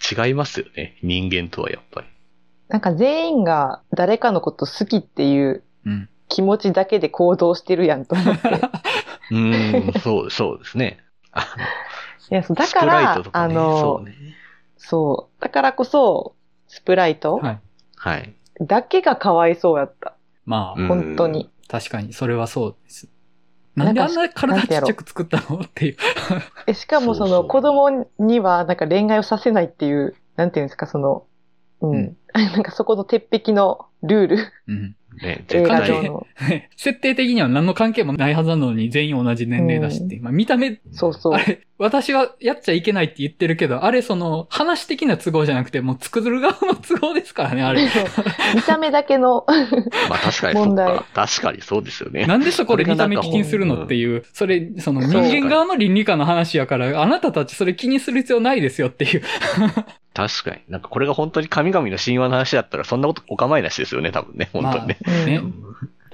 [0.00, 0.96] 違いますよね。
[1.02, 2.06] 人間とはやっぱり。
[2.68, 5.62] なんか全員が誰かのこと好きっていう
[6.28, 8.60] 気持ちだけで行動してるやんと思って。
[9.30, 10.98] うん、そう、そうですね。
[12.30, 14.14] いや、だから、ね、あの、そう、ね、
[14.76, 16.34] そう、だからこそ、
[16.68, 17.60] スプライトはい。
[17.96, 18.34] はい。
[18.60, 20.14] だけがかわいそうやった。
[20.46, 21.50] まあ、本当に。
[21.68, 23.08] 確かに、それはそうです。
[23.74, 25.60] なんであんな体ちっちゃく作ったの？
[25.60, 25.96] っていう。
[26.66, 31.24] え、しかもその子供にはなんか恋愛をさせないっていう、なんていうんですか、その、
[31.90, 31.98] うん。
[31.98, 34.52] うん、 なんかそこの鉄壁のルール。
[34.68, 34.96] うん。
[35.22, 36.26] ね、映画上の。
[36.76, 40.16] 設定的には何の関係もないはずなのに全員同じ年齢だしって。
[40.16, 41.34] うん、まあ見た目、そうそう。
[41.34, 47.82] あれ、私はやっちゃいけないって言ってるけど、あれその、話的な都合じゃなくて、もう作る側の都合ですからね、あれ。
[48.54, 49.44] 見た目だけの
[50.08, 51.00] まあ確かに問題。
[51.14, 52.26] 確かにそうですよね。
[52.26, 59.22] なんでそこで見た目気にするのっていう、それ、その人間側の倫理観の話やから、あなたたちそれ気にする必要ないですよっていう。
[60.14, 60.60] 確かに。
[60.68, 64.48] なんかこれが本当に神々の神話の話だったら、そんなことお構いなしですよね、多分ね。
[64.52, 64.98] 本当にね。
[65.04, 65.42] まあ、ね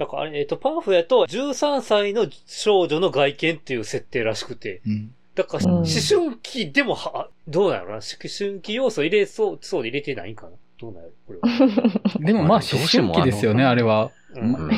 [0.01, 4.81] だから、えっ、ー、と、パンフやと、13歳の少女の外見っていう設定らしくて。
[4.87, 7.91] うん、だから、思春期でもは、どうなのな？
[7.93, 8.01] 思
[8.35, 10.51] 春期要素入れそう、そうで入れてないんかな？
[10.79, 12.17] どうなるこれは。
[12.19, 14.11] でもまあ、思春期ですよね、あれは。
[14.33, 14.69] うん、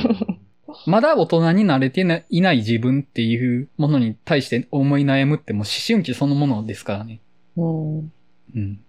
[0.86, 7.22] まだ大人になれていない自分っていうものに対して思い悩むっても思春期そのものですからね。
[7.56, 7.98] うん。
[8.00, 8.80] うん。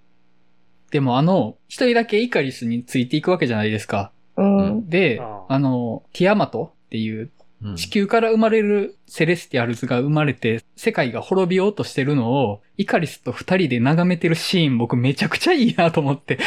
[0.90, 4.10] でもあの、一人だけイカリスについていくわけじゃないですか。
[4.36, 7.30] うん、で、あの、ティアマトっていう
[7.76, 16.38] 地球から生まれるセレスティアルズが生まれて、世界が滅びようとしてるのを、イカリスと二人で眺めてるシーン、僕めちゃくちゃいいなと思って。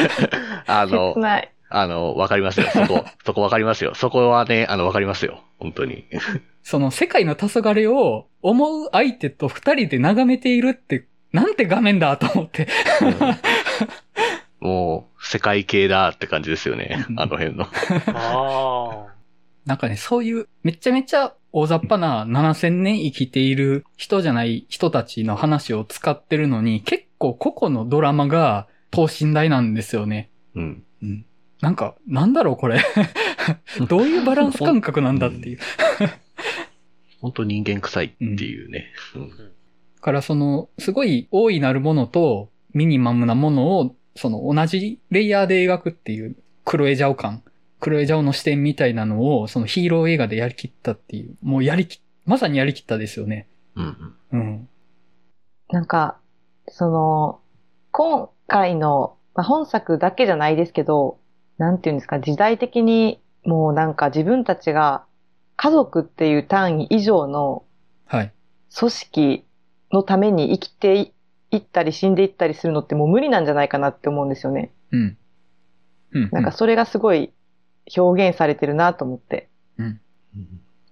[0.66, 1.14] あの、
[1.68, 2.68] あの、わかりますよ。
[2.72, 3.94] そこ、 そこわかりますよ。
[3.94, 5.42] そこはね、あの、わかりますよ。
[5.58, 6.04] 本当に。
[6.62, 12.66] その世界の黄昏を思う相手と二人で眺めているってなんて画面だと思って
[14.66, 17.06] もう、世界系だって感じですよね。
[17.16, 19.14] あの辺のああ。
[19.64, 30.30] なんかね、そういうめちゃめちゃ大雑把な7000年生きている人じゃない人たちの話を使ってるのに、結構個々のドラマが等身大なんですよね。
[30.54, 30.84] うん。
[31.02, 31.24] うん、
[31.60, 32.80] なんか、なんだろうこれ
[33.88, 35.58] どういうバランス感覚なんだっていう
[37.20, 38.92] 本当人間臭いっていうね。
[39.14, 39.56] うん、うん
[40.06, 47.42] からその、すごい大いなるものとミニマムなものを、その同じレイヤーで描くっていう、クロエジャオ感、
[47.80, 53.46] クロエジャオの視点みたいなのを、そのヒーロー映画でやりきったっていう、もうやりき、まさにやりきったですよね。
[53.76, 54.14] うん。
[54.32, 54.68] うん。
[55.70, 56.18] なんか、
[56.68, 57.40] その、
[57.92, 61.18] 今回の、まあ、本作だけじゃないですけど、
[61.58, 65.04] なんていうんですか、時代的にもうなんか自分たちが
[65.56, 67.64] 家族っていう単位以上の
[68.10, 69.44] 組織
[69.92, 71.12] のために生きて
[71.56, 74.72] いったり死んでいったりするのってもう無理なんじゃないかなって思うんですよね。
[74.92, 75.18] うん。
[76.12, 77.32] うん、なんかそれがすごい
[77.96, 79.48] 表現されてるなと思って。
[79.78, 80.00] うん。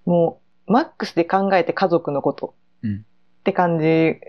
[0.04, 2.54] もう、マックスで考えて家族のこと。
[2.82, 2.96] うん。
[3.40, 4.20] って感じ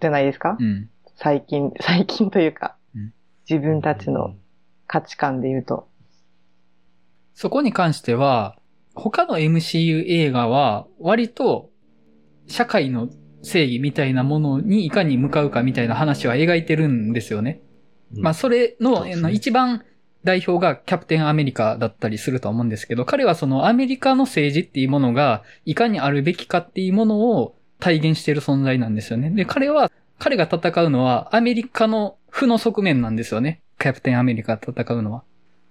[0.00, 0.56] じゃないですか？
[0.58, 0.90] うん。
[1.16, 3.12] 最近、 最近というか、うん、
[3.48, 4.34] 自分たちの
[4.86, 5.88] 価値観で言うと。
[7.34, 8.58] そこに関しては、
[8.94, 11.70] 他の MCU 映画は割と
[12.46, 13.08] 社会の
[13.44, 17.60] 正義みたいなものにいかに向かうかみたいな話は描いてるんですよね。
[18.14, 19.84] うん、まあ、それの、ね、一番
[20.24, 29.30] 代表がキャプテンアメリカだったりすると思うんですけど、彼はそのアメリカの政治っていうものがいかにあるべきかっていうものを体現している存在なんですよね。
[29.30, 33.60] で、彼は、彼が戦うのはアメリカの負の側面なんですよね。
[33.78, 35.24] キャプテンアメリカ戦うのは。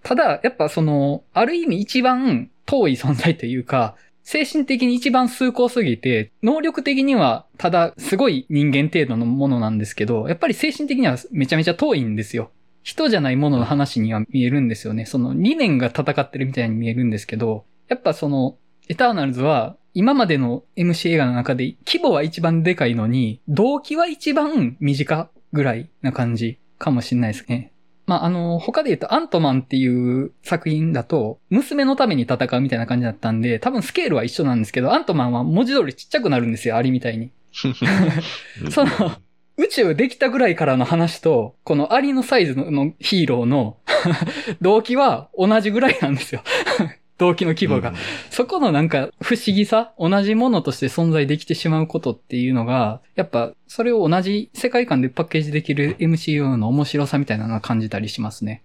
[0.04, 12.52] ただ、やっぱその、ある意味一番遠い存在というか、精神的に一番崇高すぎて、能力的にはただすごい人間程度のものなんですけど、やっぱり精神的にはめちゃめちゃ遠いんですよ。
[12.84, 15.06] 人じゃないものの話には見えるんですよね。
[15.06, 18.58] その理念が戦ってるみたいに見えるんですけど、やっぱその、
[18.90, 27.73] エターナルズは今までの MC 映画の中で規模は一番でかいのに、動機は一番短ぐらいな感じかもしれないですね。
[28.06, 37.32] まあ、あの、他で言うとアントマンっていう作品だと、娘のために戦うみたいな感じだったんで、多分スケールは一緒なんですけど、アントマンは文字通りちっちゃくなるんですよ、アリみたいに。
[38.72, 38.92] その、
[39.56, 43.78] 宇宙できたぐらいからの話と、このアリのサイズのヒーローの
[44.62, 46.44] 動機は同じぐらいなんですよ
[47.18, 47.96] 動機の規模が、うん、
[48.32, 58.64] そこのなんか不思議さ、同じものとして存在できてしまうことっていうのが、やっぱそれを同じ世界観でパッケージできる MCU の面白さみたいなのを感じたりしますね。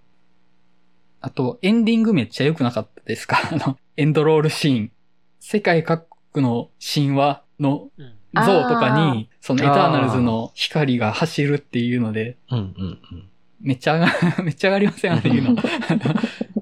[1.20, 3.38] あと、エンディングめっちゃ良くなかったですか？
[3.52, 4.92] あの、エンドロールシーン。
[5.40, 7.90] 世界各国の神話の
[8.34, 12.36] 像とかに、そのエターナルズの光が走るっていうので、
[13.60, 14.12] めっちゃ上が、
[14.44, 15.12] めっちゃ上がりません？
[15.12, 15.56] ああいうの。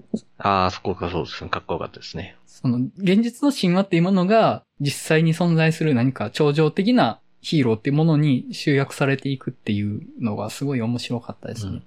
[0.46, 1.50] ああ、そこがそうですね。
[1.50, 2.36] かっこよかったですね。
[2.46, 11.72] その、現実の神話っていうものが、実際に存在する何か超常的なヒーローっていうものに集約されていくっていうのがすごい面白かったですね。
[11.72, 11.82] うん、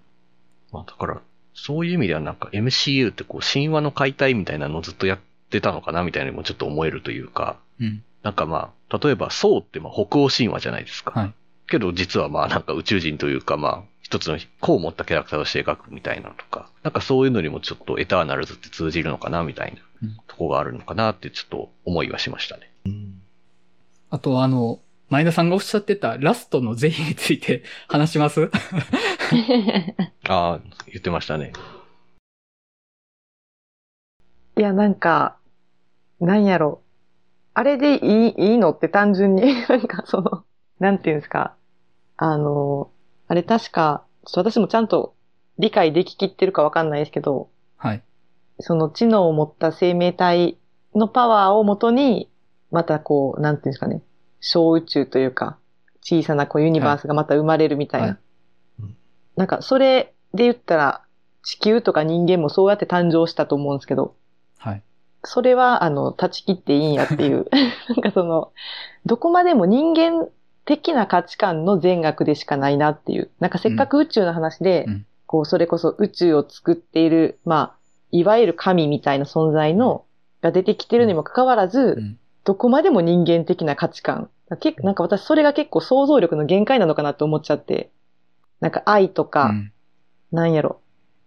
[0.71, 1.21] まあだから、
[1.53, 5.19] そういう意味ではなんか MCU ってこう神話の解体みたいなのをずっとやっ
[5.49, 11.11] てたのかなみたいにもちょっと思えるというか、うん、なんかまあ、例えば、ソウってまあ北欧神話じゃないですか。
[11.11, 11.33] はい。
[11.67, 22.71] けど実はまあなんか宇宙人というかまあ、一つのこう持ったキャラクターとして描くみたいなとか、なんかそういうのにもちょっとエターナルズって通じるのかなみたいなとこがあるのかなってちょっと思いはしましたね。
[22.87, 23.21] うん、
[24.09, 28.49] あとあの、前田さんがおっしゃってたラストの是非について 話します？
[30.27, 31.53] ああ、言ってましたね。
[34.57, 35.37] いや、なんか、
[36.19, 36.81] なんやろ。
[37.53, 40.43] あれでいい、いいのって単純に、 なんかその、
[40.79, 41.53] なんていうんですか。
[42.17, 42.89] あの、
[43.29, 44.03] あれ確か、
[44.35, 45.15] 私もちゃんと
[45.59, 48.03] 理解でききってるかわかんないですけど、はい。
[48.59, 50.57] その知能を持った生命体
[50.95, 52.27] のパワーをもとに、
[52.71, 54.01] またこう、なんていうんですかね。
[54.41, 55.59] 小宇宙というか、
[56.01, 58.07] 小さなこうユニバースがまた生まれるみたいな。
[58.07, 58.95] はいはい、
[59.35, 61.03] なんか、それで言ったら、
[61.43, 64.15] 地球とか人間もそうやって誕生したと思うんですけど、
[64.57, 64.83] はい。
[65.23, 67.45] それは、あの、断ち切っていいんやっていう。
[67.95, 68.51] なんかその、
[69.05, 70.29] どこまでも人間
[70.69, 73.31] 的な価値観の善悪でしかないなっていう。
[73.39, 77.75] なんかせっかく宇宙の話で、うん、こう、それこそ宇宙を作っている、まあ、
[78.11, 80.05] いわゆる神みたいな存在の、
[80.41, 82.19] が出てきてるにもかかわらず、うん。
[82.43, 84.29] どこまでも人間的な価値観。
[84.83, 87.89] なんか私それが結構想像力の限界なのかなって思っちゃって、
[88.59, 89.71] なんか愛とか、うん、
[90.31, 90.81] なんやろ。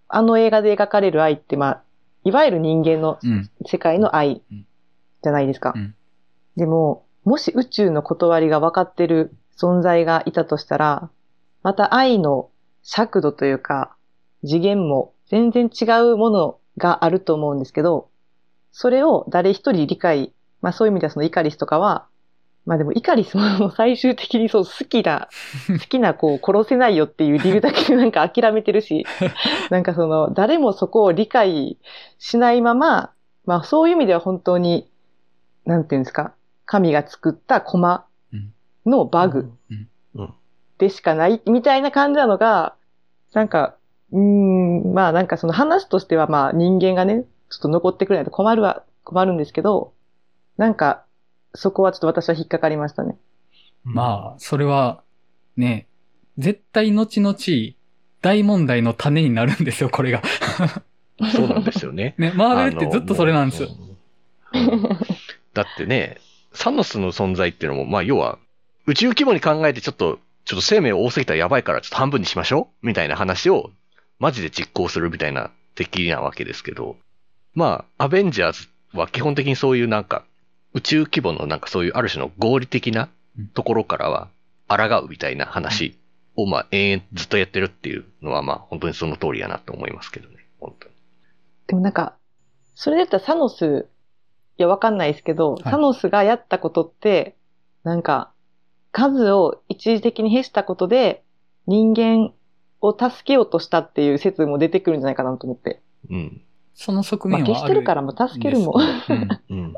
[0.07, 1.83] あの映画で描かれる愛って、まあ、
[2.22, 3.18] いわゆる人間の
[3.66, 5.72] 世界の愛じゃないですか。
[5.74, 5.94] うん、
[6.57, 11.11] でも、もし宇宙の断りが分かってる存在がいたとしたら、
[11.62, 12.50] また愛の
[12.82, 13.94] 尺度というか、
[14.44, 18.08] 次元も全然違うものがあると思うんですけど、
[18.72, 20.32] それを誰一人理解
[20.62, 22.06] まあそういう意味ではそのイカリスとかは、
[22.64, 25.28] まあでもイカリスも最終的にそう好きな、
[25.68, 29.04] 好きな子を殺せないよっていう理由だけでなんか諦めてるし、
[29.70, 31.76] なんかその誰もそこを理解
[32.18, 33.11] しないまま、
[33.44, 34.88] まあそういう意味では本当に、
[35.66, 36.32] なんていうんですか、
[36.72, 38.06] 神が作ったコマ
[38.87, 39.52] のバグ
[40.78, 42.76] でしかないみたいな感じなのが、
[43.35, 43.76] なんか、
[44.11, 49.92] うん、まあなんかその話としてはまあ人間がね、ちょっと残ってくれないと困るは困るんですけど、
[50.56, 51.04] なんか、
[51.54, 53.18] そこはちょっと私は引っかかりましたね。
[53.85, 55.02] まあ、それは、
[55.58, 55.88] ね、
[56.38, 57.37] 絶対後々、
[58.22, 60.22] 大問題の種になるんですよ、これが。
[61.35, 62.14] そうなんですよね。
[62.18, 63.68] ね、マーベルってずっとそれなんですよ。
[65.52, 66.16] だってね、
[66.54, 68.38] サノスの存在っていうのも、まあ要は、
[68.86, 72.86] 宇宙規模に考えてちょっと、ちょっと生命多すぎたらやばいからちょっと半分にしましょう？
[72.86, 73.70] みたいな話を、
[74.18, 76.96] マジで実行するみたいな敵なわけですけど、
[77.54, 80.24] まあ、アベンジャーズは基本的にそういうなんか、
[80.74, 83.08] 宇宙規模のなんかそういうある種の合理的な
[83.54, 84.28] ところからは、
[84.68, 85.98] 抗うみたいな話
[86.34, 90.36] をまあ延々ずっとやってるっていうのはまあ本当にその通りやなと思いますけどね。
[90.58, 90.94] 本当に。
[91.66, 92.14] でもなんか、
[92.74, 93.86] それだったらサノス、
[94.58, 97.36] いやわかんないですけど、はい、サノスがやったことって、
[97.84, 98.32] なんか、
[98.92, 101.22] 数を一時的に減したことで、
[101.66, 102.32] 人間
[102.80, 105.80] を助けようとしたっていう説も出てくるんじゃないかなと思って。
[106.10, 106.42] うん。
[106.74, 108.74] その側面はある、まあ、消してるからも助けるも。
[109.08, 109.28] うん。
[109.50, 109.74] うん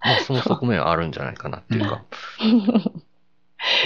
[0.00, 1.88] まあ、その側面はあるんじゃないかなっていうか。
[1.88, 2.04] ま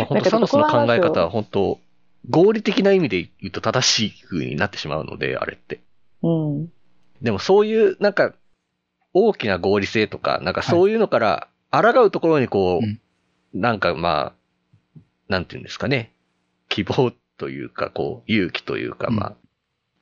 [0.02, 1.78] あ、本当サノスの考え方は本当、
[2.28, 5.80] 合理的な意味で言うと正しい風になってしまうので、あれって。
[6.22, 6.72] うん。
[7.22, 8.34] でもそういう、なんか、
[9.14, 13.01] 大きな合理性とか、なんかそういうのから、抗うところにこう、はい、
[13.55, 14.33] なんかま
[14.98, 16.12] あ、なんていうんですかね。
[16.68, 19.37] 希望というか、こう、勇気というか、まあ、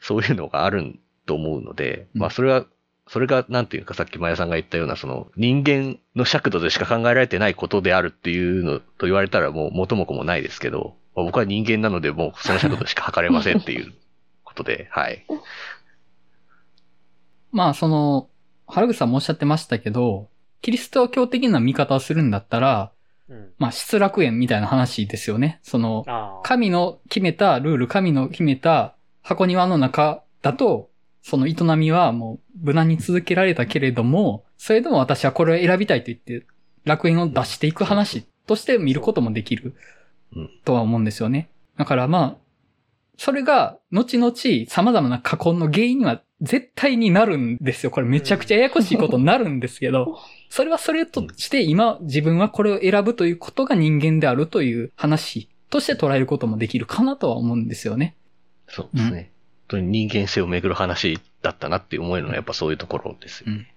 [0.01, 2.67] そういうのがあると思うので、まあそれは
[3.11, 13.93] それが、なんていうかさっきマヤさんが言ったような、その人間の尺度でしか考えられてないことであるっていうのと言われたらもう元も子もないですけど、まあ、僕は人間なのでもうその尺度しか測れませんっていう
[14.45, 15.27] ことで、はい。
[17.51, 18.29] まあその、
[18.71, 20.29] 原口さんもおっしゃってましたけど、
[20.63, 22.93] キリスト教的な見方をするんだったら、
[23.29, 25.61] うん、まあ失楽園みたいな話ですよね。
[25.63, 26.05] その、
[26.43, 30.91] 神の決めたルール、神の決めた箱庭の中だと、
[31.23, 36.47] その営みはもう無難に続けられたけれども、それでも私はこれを選びたいと言って
[36.85, 39.75] 楽園を出していく話として見ることもできる
[40.65, 41.51] とは思うんですよね。
[41.77, 42.37] だからまあ、
[43.17, 44.35] それが後々
[44.67, 47.91] 様々な過去の原因には絶対になるんですよ。
[47.91, 50.19] これめちゃくちゃややこしいことになるんですけど、
[50.49, 58.17] それはそれとして今自分はこれを選ぶということが人間であるという話として捉えることもできるかなとは思うんですよね。
[58.69, 59.33] そうですね。
[59.71, 63.75] 当に人間性をめぐる話だったなって思えるのはやっぱそういうところですよね。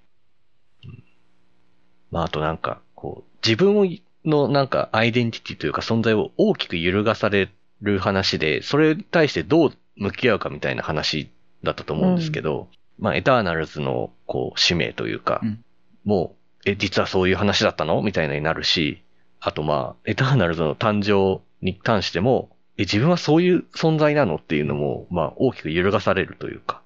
[0.86, 1.04] うん、
[2.10, 7.50] まああとなんか、こう、自分のなんかアイデンティティというか存在を大きく揺るがされ
[7.82, 11.30] る話で、それに対してどう向き合うかみたいな話
[11.64, 15.64] だったと思うんですけど、うん、まあエターナルズのこう使命というか、うん、
[16.04, 16.36] もう
[16.66, 18.02] え、実はそういう話だったの？
[18.02, 19.04] みたいなになるし、
[19.42, 24.36] あとまあ、エターナルズの誕生に関しても、え、自分はそういう存在なの？
[24.36, 26.82] っていうのも、まあ、大きく揺るがされるというか、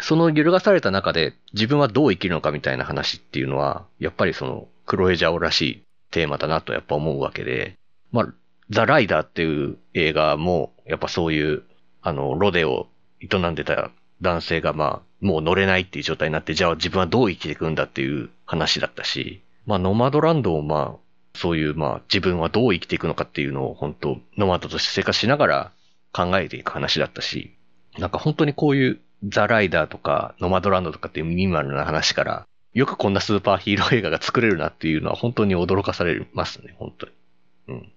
[0.00, 5.82] その揺るがされた中で自分はどう生きるのかみたいな話っていうのは、やっぱりその、クロエジャオらしい
[6.12, 7.74] テーマだなとやっぱ思うわけで、
[8.12, 8.34] まあ、
[8.70, 11.64] ザ・ライダーっていう映画も、やっぱそういう、
[12.02, 12.86] あの、ロデを
[13.20, 13.90] 営んでた
[14.20, 25.72] 男性がまあ、もう乗れないっていう状態になって、じゃあ自分はどう生きていくんだっていう話だったし、まあ、ノマドランドもまあ、そういうまあ、自分はどう生きていくのかっていうのを本当、ノマドとして生活しながら
[26.12, 27.54] 考えていく話だったし、
[27.98, 37.12] なんか本当にこういうザ・ライダーとか、ノマドランドとかっていうミニマルな話から、よくこんなスーパーヒーロー映画が作れるなっていうのは本当に驚かされますね、本当に。
[37.68, 37.92] うん。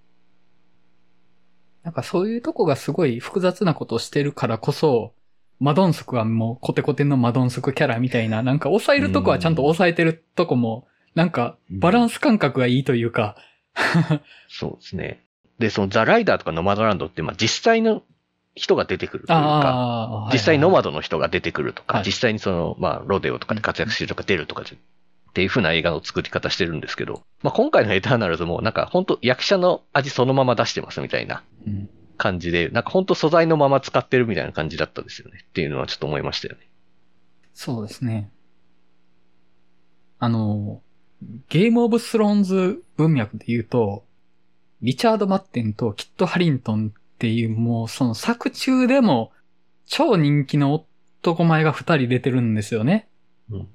[1.84, 5.14] なんかそういうとこがすごい複雑なことをしてるからこそ、
[5.60, 13.36] マドンソクはもうコテコテのマドンソクキャラみたいな、なんか抑えるとこはちゃんと抑えてるとこも、なんかバランス感覚がいいというか。
[14.50, 15.24] そうですね。
[15.60, 18.04] で、そのザ・ライダーとかノマドランドって、まあ実際の
[18.56, 24.66] 人が出てくるというか、実際ノマドの人が出てくるとか、はい、実際にその、まあ、ロデオとかで活躍してるとか出るとかっ
[25.34, 31.44] ていう風な映画の作り方してるんですけど、まあ、今回のエターナルズもなんか本当役者の味そのまま出してますみたいな
[32.18, 36.70] 感じで、なんか本当素材のまま使ってるみたいな感じだったですよねっていうのはちょっと思いましたよね。
[37.54, 38.32] そうですね。
[40.20, 40.82] あの、
[41.50, 44.06] ゲームオブスローンズ文脈で言うと、
[44.82, 49.32] リチャード・マッテンとキット・ハリントンっていう、もうその作中でも
[49.86, 50.74] 超人気の
[51.22, 53.08] 男前が二人出てるんですよね。
[53.50, 53.68] うん、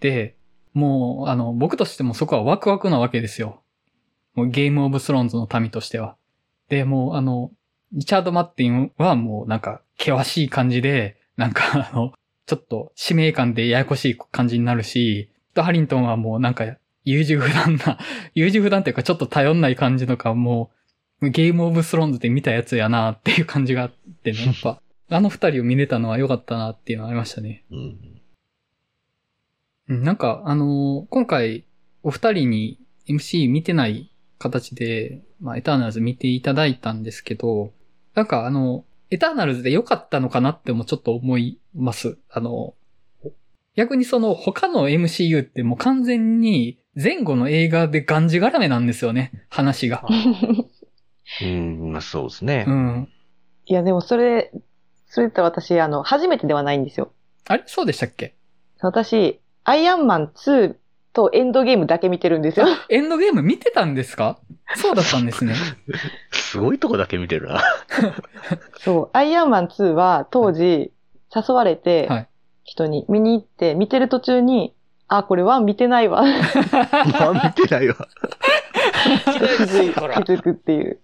[0.00, 0.36] で、
[0.72, 3.62] もう、あの、僕としてもそこはワクワクなわけですよ。
[4.34, 6.16] もうゲームオブスローンズの民としては。
[6.68, 7.50] で、もうあの、
[7.92, 12.12] リチャード・マッティンはもうなんか険しい感じで、なんか あの、
[12.46, 17.98] ちょっと使命感でややこしい感じになるし、とハリントンはもうなんか優柔不断な、
[18.34, 20.70] 優柔不断っていうかちょっと頼んない感じとかも
[21.22, 23.90] ゲームオブスローンズで見たやつやなっていう感じがあっ
[24.22, 27.64] てね、 やっぱ、あの二人を見れたのは良かったなっていうのはありましたね。
[27.70, 27.76] う
[29.94, 30.04] ん。
[30.04, 31.64] なんか、あのー、今回、
[32.02, 37.72] お二人に MC 見てない形で、まあ、エターナルズ見ていただいたんですけど、
[38.14, 42.18] なんかあの、エターナルズで良かったのかなってもちょっと思います。
[42.30, 42.74] あの、
[43.76, 50.04] 逆にその他の MCU ってもう完全に前後の映画でがんじがらめなんですよね、話が。
[51.42, 52.64] うん、まあそうですね。
[52.66, 53.08] うん。
[53.66, 54.50] いや、でもそれ、
[55.08, 57.12] それって私、あの、初めてではないんですよ。
[57.46, 57.64] あれ？
[57.66, 58.34] そうでしたっけ？
[58.80, 60.76] 私、アイアンマン2
[61.16, 62.66] とエンドゲームだけ見てるんですよ。
[62.90, 64.38] エンドゲーム見てたんですか？
[64.76, 65.54] そうだったんですね。
[66.30, 67.62] すごいとこだけ見てるな。
[68.80, 70.92] そう、アイアンマン2は当時
[71.34, 72.08] 誘われて、
[72.64, 74.74] 人に見に行って、見てる途中に、
[75.08, 76.22] あ、これは見てないわ。
[76.22, 76.28] ま
[77.30, 77.94] あ見てないわ。
[79.24, 79.92] 気 づ
[80.24, 81.00] 気づくっていう。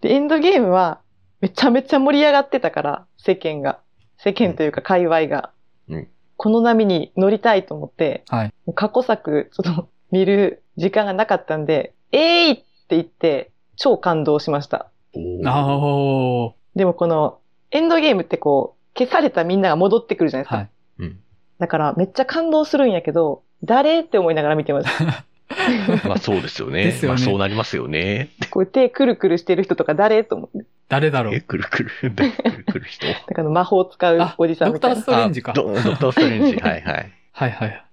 [0.00, 1.00] で、エンドゲームは
[1.40, 3.78] めちゃめちゃ盛り上がってたから、世間が。
[4.16, 5.50] 世間というか界隈が。
[5.88, 6.08] うん、
[6.38, 14.88] この波に乗りたいと思って、はい、過去作、ちょっと 見る時間がなかったんで、えーいって言って、超感動しました。
[15.14, 17.40] おでもこの、
[17.72, 20.56] エンドゲームってこう、消されたみんなが戻ってくるじゃないですか。
[20.56, 20.70] はい、
[21.00, 21.18] うん、
[21.58, 24.88] だからめっちゃ感動するんやけど、誰って思いながら見てます。
[26.06, 26.86] まあそうですよね。
[26.86, 27.08] よね。
[27.08, 28.30] まあそうなりますよね。
[28.50, 30.66] こう手くるくるしてる人とか誰と思って。
[30.88, 31.34] 誰だろう？
[31.34, 33.06] 手くるくる、くる くる人？
[33.06, 34.96] だから魔法使うおじさんみたいな。
[34.96, 35.52] ドクターストレンジか。
[35.52, 36.56] ドドクターストレンジ。
[36.56, 37.12] はいはい。
[37.32, 37.84] はいはい。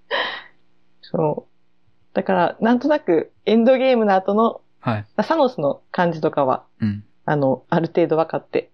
[1.01, 2.15] そう。
[2.15, 8.71] だから、なんとなくエンドゲームの後の、はい、サノスの感じとかは、うん、あの、ある程度分かって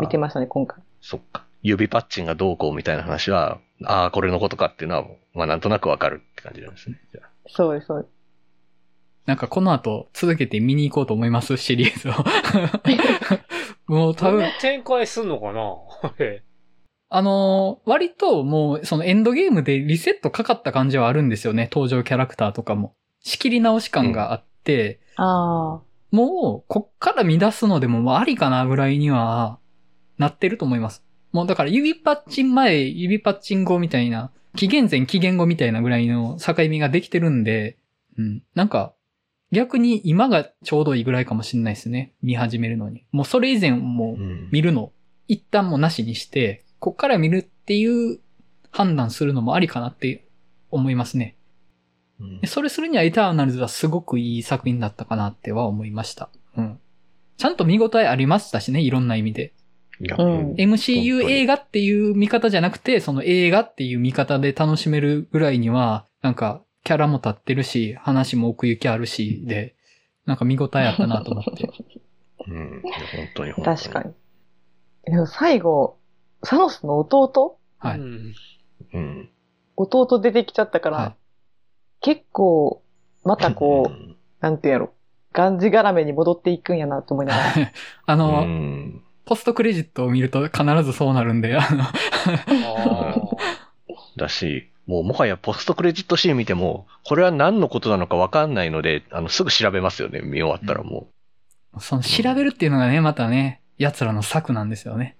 [0.00, 0.78] 見てましたね、今回。
[1.00, 1.44] そっか。
[1.62, 7.00] 指パッチンがどうこうみたいな話は、ああ、これのことかっていうのは、まあなんとなく分かるって感じなんですね。
[7.46, 8.12] そうです、そうです。
[9.26, 12.12] なんかこの後続けて見に行こうと思いますシリーズを。
[13.86, 14.48] もう多分。
[14.60, 15.76] 展開すんのかな？
[17.08, 21.68] あのー、割ともうそのエンドゲームでリセットかかった感じはあるんですよね。
[21.70, 22.94] 登場キャラクターとかも。
[23.20, 29.58] 仕切り直し感があって、うん、あもうこっから乱すのでもありかなぐらいには
[30.18, 31.04] なってると思います。
[31.32, 37.78] もうだから指パッチン前、指パッチン後みたいな、紀元前紀元後みたいなぐらいの境目ができてるんで、
[38.18, 38.42] うん。
[38.54, 38.92] なんか、
[39.52, 42.14] 逆に今がちょうどいいぐらいかもしれないですね。
[42.22, 43.04] 見始めるのに。
[43.12, 44.16] もうそれ以前も
[44.50, 44.90] 見るの、うん、
[45.28, 48.18] 一旦もなしにして、こっから見るっていう
[48.70, 50.24] 判断するのもありかなって
[50.70, 51.36] 思いますね。
[52.18, 56.30] うん、それするにはエターナルズはすごくいい作品だったかなっては思いました。
[56.56, 56.80] うん。
[57.36, 59.52] ちゃんと見応えありましたしね、いろんな意味で。
[60.00, 69.76] うん、MCU 映画っていう見方じゃなくて、その映画っていう見方で楽しめるぐらいには、なんか、キャラも立ってるし、話も奥行きあるし、で、
[70.26, 71.70] なんか見応えあったなと思って。
[72.48, 72.82] うん。
[72.82, 72.92] 本
[73.34, 73.76] 当に本当に。
[73.76, 74.12] 確かに。
[75.04, 75.98] でも最後、
[76.42, 77.58] サノスの弟？
[77.78, 77.98] はい。
[77.98, 79.30] うん。
[79.76, 81.16] 弟出てきちゃったから、はい、
[82.00, 82.82] 結構、
[83.24, 84.92] またこう、なんてやろ、
[85.32, 87.72] がんじがらめに戻っていくんやなと思いながら。
[88.06, 88.46] あの、
[89.24, 93.38] ポストクレジットを見ると必ずそうなるんで、あの
[94.16, 101.08] だし、もうもはやポストクレジットシーン見ても、これは何のことなのかわかんないので、あの、すぐ調べますよね、見終わったらも
[101.74, 101.80] う。
[101.80, 105.16] その調べるっていうのがね、またね、奴らの策なんですよね。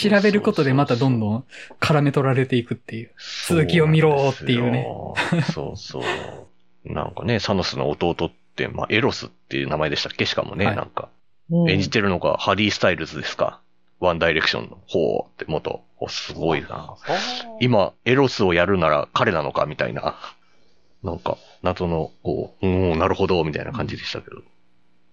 [0.00, 1.44] 調べることでまたどんどん
[1.78, 3.12] 絡め取られていくっていう。
[3.46, 4.86] 続きを見ろっていうね。
[5.52, 6.02] そうそう。
[6.84, 10.26] なんかね、サノスの弟って、まあ、エロスっていう名前でしたっけ？
[10.26, 11.08] しかもね、はい、なんか。
[11.68, 13.60] 演じてるのがハリー・スタイルズですか？
[14.00, 15.82] ワンダイレクションの方って元。
[16.08, 16.96] すごいな。
[17.60, 20.16] 今、エロスをやるなら彼なのかみたいな。
[21.02, 24.42] なんか、謎の、こう、うん、なるほど、みたいな感じでしたけど。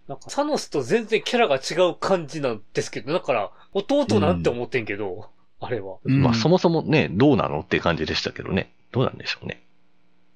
[0.08, 5.14] なんか、サノスと全然キャラが違う感じなんですけど、だから、弟なんて思ってんけど、
[5.62, 5.98] うん、あれは。
[6.04, 8.74] まあ、そもそもね、どうなのって感じでしたけどね。
[8.92, 9.64] どうなんでしょうね。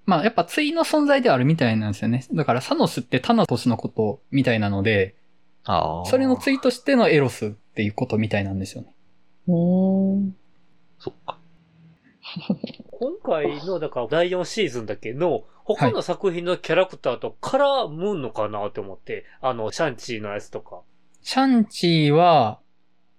[0.06, 2.26] まあ、やっぱ対の存在であるみたいなんですよね。
[2.34, 5.16] だから、サノスってタナトスのことみたいなので、
[5.64, 8.96] あそれの対としてのエロスっていうことみたいなんですよね。
[9.48, 9.52] う
[10.18, 10.36] ん。
[11.02, 11.40] そっか。
[12.92, 20.82] 今回の、だから第4シーズンだけの、他の作品のキャラクターと絡むのかなって思って、はい、あの、シャンチーのやつとか。
[21.24, 22.60] シャンチーは、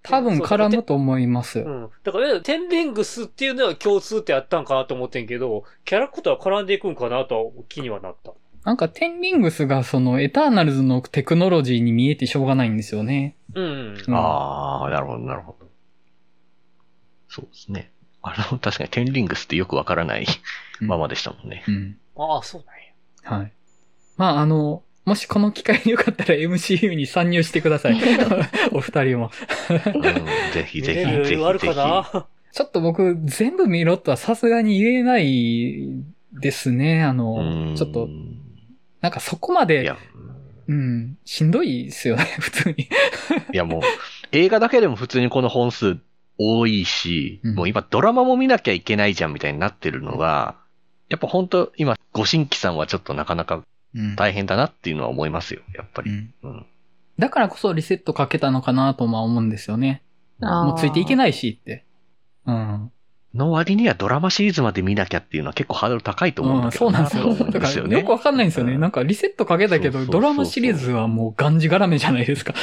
[0.01, 1.59] 多分絡むと思います。
[1.59, 1.89] うん。
[2.03, 8.33] だから、テンリングスっていうのは共通ってあったんかなと思ってんけど、キャラクター絡んでいくんかなと気にはなった。
[8.63, 13.35] なんか、テンリングスがその、エターナルズのテクノロジーに見えてしょうがないんですよね。
[13.55, 13.65] うん。
[14.07, 15.72] うん、ああ、なるほど、なるほど。
[17.33, 17.91] そうですね。
[18.21, 20.27] あの、確かにテンリングスってよくわからない
[20.79, 21.63] ままでしたもんね。
[21.67, 21.97] うん。
[22.15, 22.63] ああ、そう
[23.25, 23.39] なんや。
[23.39, 23.51] はい。
[24.17, 27.99] まあ、あの、もしこの機会によかったら MCU に参入してください。
[28.71, 29.31] お二人も
[29.69, 30.03] うん。
[30.53, 31.43] ぜひぜひぜひぜひ。
[31.43, 32.27] あるかな？
[32.51, 36.03] ちょっと僕、全部見ろとはさすがに言えない
[36.33, 37.03] ですね。
[37.03, 38.07] あの、ちょっと、
[39.01, 39.91] なんかそこまで、
[40.67, 42.87] うん、しんどいですよね、普通に。
[43.51, 43.81] いやもう、
[44.31, 45.97] 映画だけでも普通にこの本数
[46.37, 50.55] 多いし、うん、もう今ドラマも見なきゃいけないじゃんみたいになってるのが、
[51.09, 53.63] やっぱ本当今、ご新規さんはちょっとなかなか
[54.15, 56.11] 大変だなっていうのは思いますよ、やっぱり。
[56.11, 56.65] うん、うん、
[57.19, 60.01] だからこそリセットかけたのかなとは思うんですよね。
[60.39, 61.85] もうついていけないしって。
[62.45, 62.91] うん。
[63.33, 67.51] の割にはドラマシリーズまで見なきゃっていうのは結構ハードル高いと思うんだけど、うん、そうなんですよ。
[67.51, 68.77] だからよくわかんないんですよね。
[68.77, 72.53] なんかリセットかけたけど、ドラマシリーズはもうがんじがらめじゃないですか。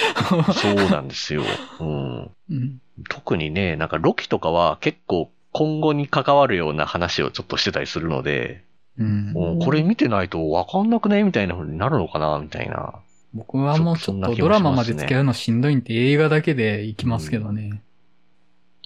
[0.53, 1.43] そうなんですよ。
[1.81, 2.31] うん。
[2.51, 8.65] うん、特にね、なんかロキとかは結構今後に関わるような話をちょっとしてたりするので、
[8.99, 12.95] うん、もうこれ見てないとわかんなくないみたいな風になるのかなみたいな。
[13.33, 17.71] 僕はもうちょっとドラマまで付き合うのしんどいんで映画だけで行きますけどね。
[17.71, 17.83] うん、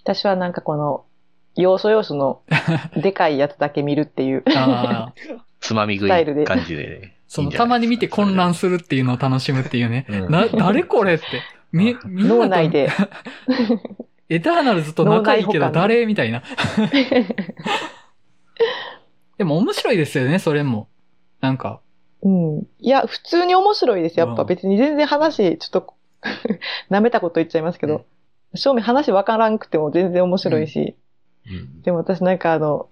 [0.02, 1.04] 私はなんかこの、
[1.56, 2.42] 要素要素の
[3.00, 4.44] でかいやつだけ見るっていう
[5.60, 7.14] つまみ食い感じで。
[7.26, 10.06] その、たまに見て混乱するっていうのを楽しむっていうね。
[10.08, 11.24] うん、な、誰これって。
[11.74, 12.88] み、みんな脳内で。
[14.30, 16.06] エターナルズと仲いいけど誰？
[16.06, 16.42] みたいな。
[19.36, 20.88] でも面白いですよね、それも。
[21.40, 21.80] なんか。
[22.22, 22.58] うん。
[22.78, 24.18] いや、普通に面白いです。
[24.18, 25.94] やっぱ別に全然話、ちょっと
[26.90, 28.04] 舐めたこと言っちゃいますけど、うん、
[28.54, 30.96] 正味話わからんくても全然面白いし。
[31.46, 32.88] うん、でも私なんかあの、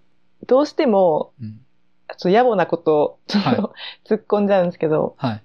[0.46, 1.60] どうしても、うん、
[2.18, 3.58] ちょっと野暮なことを、ちょっと、はい、
[4.12, 5.42] 突っ込んじゃうんですけど、はい。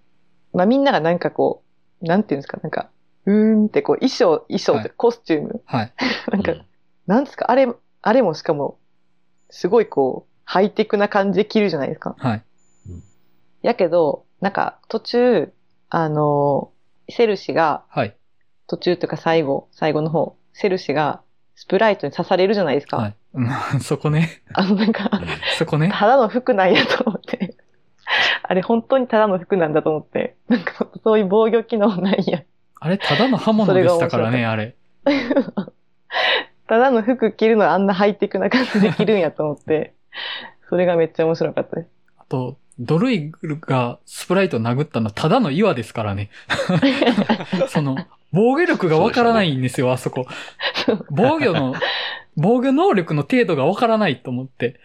[0.54, 1.64] まあみんながなんかこ
[2.02, 2.90] う、なんていうんですか、なんか、
[3.28, 5.62] うーんってこう、衣装、衣装、はい、コスチューム。
[5.66, 5.94] はい。
[6.32, 6.54] なんか、
[7.08, 7.68] なんですか、あれ、
[8.02, 8.80] あれもしかも、
[9.50, 12.16] すごいこう、ハイテクな感じで着るじゃないですか。
[12.18, 12.44] はい。
[13.62, 15.54] やけど、なんか、途中、
[15.90, 16.72] あの、
[17.10, 18.16] セルシが、はい。
[18.66, 21.22] 途中というか最後、最後の方、セルシが、
[21.56, 22.98] スプライトに刺されるじゃないですか。
[22.98, 23.16] はい。
[23.84, 24.42] そこね。
[24.54, 25.10] あの、なんか、
[25.58, 25.90] そこね。
[25.92, 27.56] ただの服なんやと思って。
[28.44, 30.38] あれ、本当にただの服なんだと思って。
[30.48, 32.44] なんか、そういう防御機能ないや。
[32.80, 34.76] あれ、ただの刃物でしたからね、あれ。
[36.68, 39.94] ただの服着るのあんなハイテクな感じで着るんやと思って、
[40.70, 41.90] それがめっちゃ面白かったです。
[42.18, 46.30] あと、ドルイグがスプライト殴ったのはただの岩ですからね。
[47.70, 47.98] その、
[48.32, 50.28] 防御力がわからないんですよ、あそこ。
[51.10, 51.74] 防御の、
[52.36, 54.80] 防御能力の程度がわからないと思って。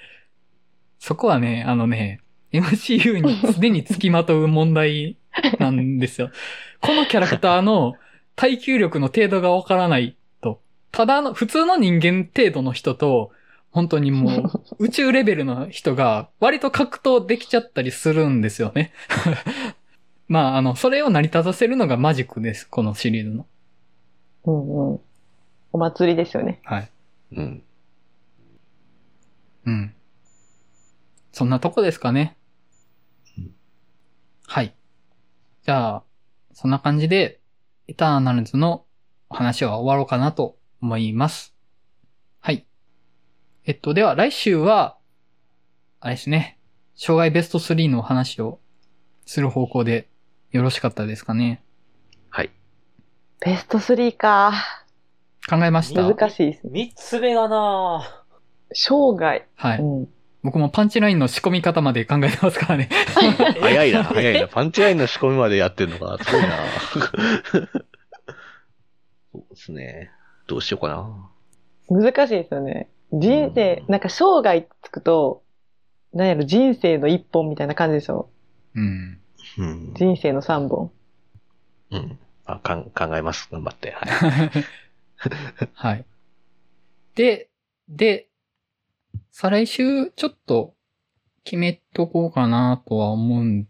[0.99, 2.21] そこはね、あのね、
[2.53, 5.17] MCU にすでに付きまとう問題
[5.59, 6.31] なんですよ。
[6.81, 7.95] このキャラクターの
[8.37, 10.61] 耐久力の程度がわからないと。
[10.91, 13.31] ただの、普通の人間程度の人と、
[13.71, 18.93] 本当にもう、 宇宙レベルの人が割と格闘できちゃったりするんですよね。
[20.29, 23.47] まあ、あの、それを成り立たせるのがマジックです、このシリーズの。
[24.45, 25.01] うんうん。
[25.73, 26.61] お祭りですよね。
[26.65, 26.91] はい。
[27.33, 27.63] うん。
[29.65, 29.95] うん。
[31.33, 32.37] そんなとこですかね。
[34.47, 34.75] はい。
[35.65, 36.03] じゃあ、
[36.55, 37.41] そんな感じで、
[37.87, 38.85] エターナルズの
[39.31, 41.55] 話は終わろうかなと思います。
[42.41, 42.67] はい。
[43.65, 44.99] えっと、では来週は、
[46.01, 46.59] あれですね、
[46.97, 48.59] 障害ベスト3の話を
[49.25, 50.09] する方向で
[50.51, 51.63] よろしかったですかね。
[52.29, 52.51] はい。
[53.41, 54.53] ベスト3か。
[55.49, 56.03] 考えました？
[56.03, 56.71] 難しいですね。
[56.73, 58.25] 三つ目がな
[58.73, 59.47] 生涯。
[59.55, 59.79] はい。
[59.79, 60.09] うん
[60.43, 62.89] 僕もパンチラインの仕込み方まで考えてますからね。
[63.61, 64.49] 早いな、 早いな。
[64.49, 66.49] パンチラインの仕込みまでやってるのが、すごいな。
[69.33, 70.11] そうですね。
[70.49, 71.31] どうしようかな。
[71.89, 72.89] 難しいですよね。
[73.13, 75.43] 人生、なんか生涯つくと、
[76.13, 78.29] なんやろ、人生の一本みたいな感じでしょ。
[78.75, 79.21] うん。
[79.59, 80.91] うん、人生の三本。
[81.91, 82.19] うん。
[82.47, 83.49] あ、かん、考えます。
[83.53, 83.93] 頑張って。
[83.93, 84.51] はい。
[85.75, 86.05] はい。
[87.15, 87.49] で、
[87.89, 88.29] で、
[89.31, 90.75] 再来週ちょっと
[91.45, 93.67] 決めとこうかなとは思うん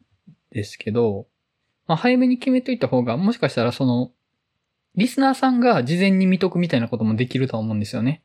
[0.50, 1.26] ですけど、
[1.86, 4.12] まあ、早めに決めといた方が、もしかしたらその、
[4.94, 8.22] リスナーさんが事前に見とくみたいなこともできると思うんですよね。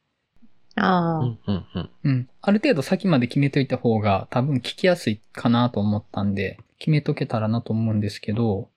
[0.76, 1.20] ああ。
[1.20, 1.90] うん、うん、うん。
[2.04, 2.30] うん。
[2.42, 8.70] ある程度先まで決めといた方が多分聞きやすいかなと思ったんで、決めとけたらなと思うんですけど、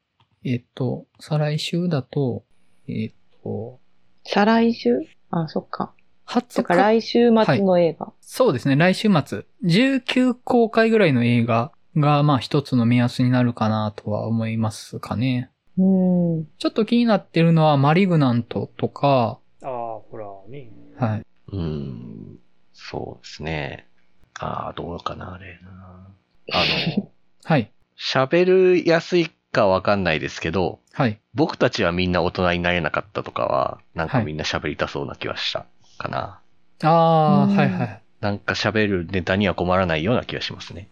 [0.44, 2.44] えっと、再来週だと、
[2.88, 3.12] えっ
[3.42, 3.80] と、
[4.24, 4.96] 再来週？
[5.30, 5.92] あ、そっか。
[6.54, 9.44] だから来週末の映画、はい、そうですね、来週末。
[9.64, 15.50] 19公開ぐらいの映画が、まあ一つの目安になるかなとは思いますかね。
[15.76, 15.82] う
[16.42, 16.48] ん。
[16.58, 19.38] ちょっと気になってるのは、マリグナントとか。
[19.62, 20.70] ああ、ほらね。
[20.96, 21.26] はい。
[21.52, 22.38] うん。
[22.72, 23.88] そうですね。
[24.38, 26.14] ああ、どうかな、あれな。
[26.52, 26.64] あ
[26.96, 27.10] の、
[27.44, 27.72] はい。
[27.98, 28.44] 喋
[28.78, 31.20] るやすいかわかんないですけど、はい。
[31.34, 35.66] 僕たちはみんな大人になれなかったとかは、なんかみんな喋りたそうな気はした。
[36.02, 36.40] はいか
[36.82, 36.88] な。
[36.90, 38.02] ああ、はいはい。
[38.20, 40.88] なんか喋るネタには困らないような気がしますね。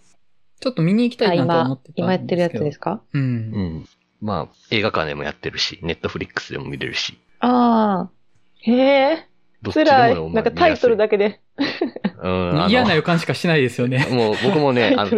[0.61, 3.01] ちょっと見に行きたいなと思ってた今やってるやつですか？
[3.13, 3.23] うん。
[3.23, 3.89] うん。
[4.21, 7.19] まあ、映画館でもやってるし、ネットフリックスでも見れるし。
[7.41, 8.11] ああ。
[8.61, 9.29] へえ。
[9.73, 10.33] 辛い。
[10.33, 11.41] なんかタイトルだけで。
[12.23, 12.67] うん。
[12.69, 14.07] 嫌な予感しかしないですよね。
[14.11, 15.11] もう僕もね、 あの、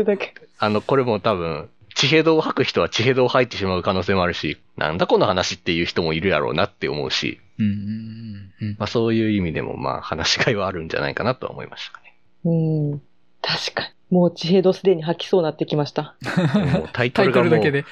[0.58, 1.70] あの、これも多分、
[2.00, 12.16] 地平道を吐く人は地平道を吐いてしまう可能性もあるし、なんだこの話っていう人もいるやろうなって思うし、うんうんうん、まあそういう意味でもまあ話しがいはあるんじゃないかなと思いましたね。
[12.46, 13.02] うん。
[13.42, 14.16] 確かに。
[14.16, 16.16] もう地平道すでに吐きそうになってきました。
[16.54, 17.84] もうタイトルがもう、タイトルだけで。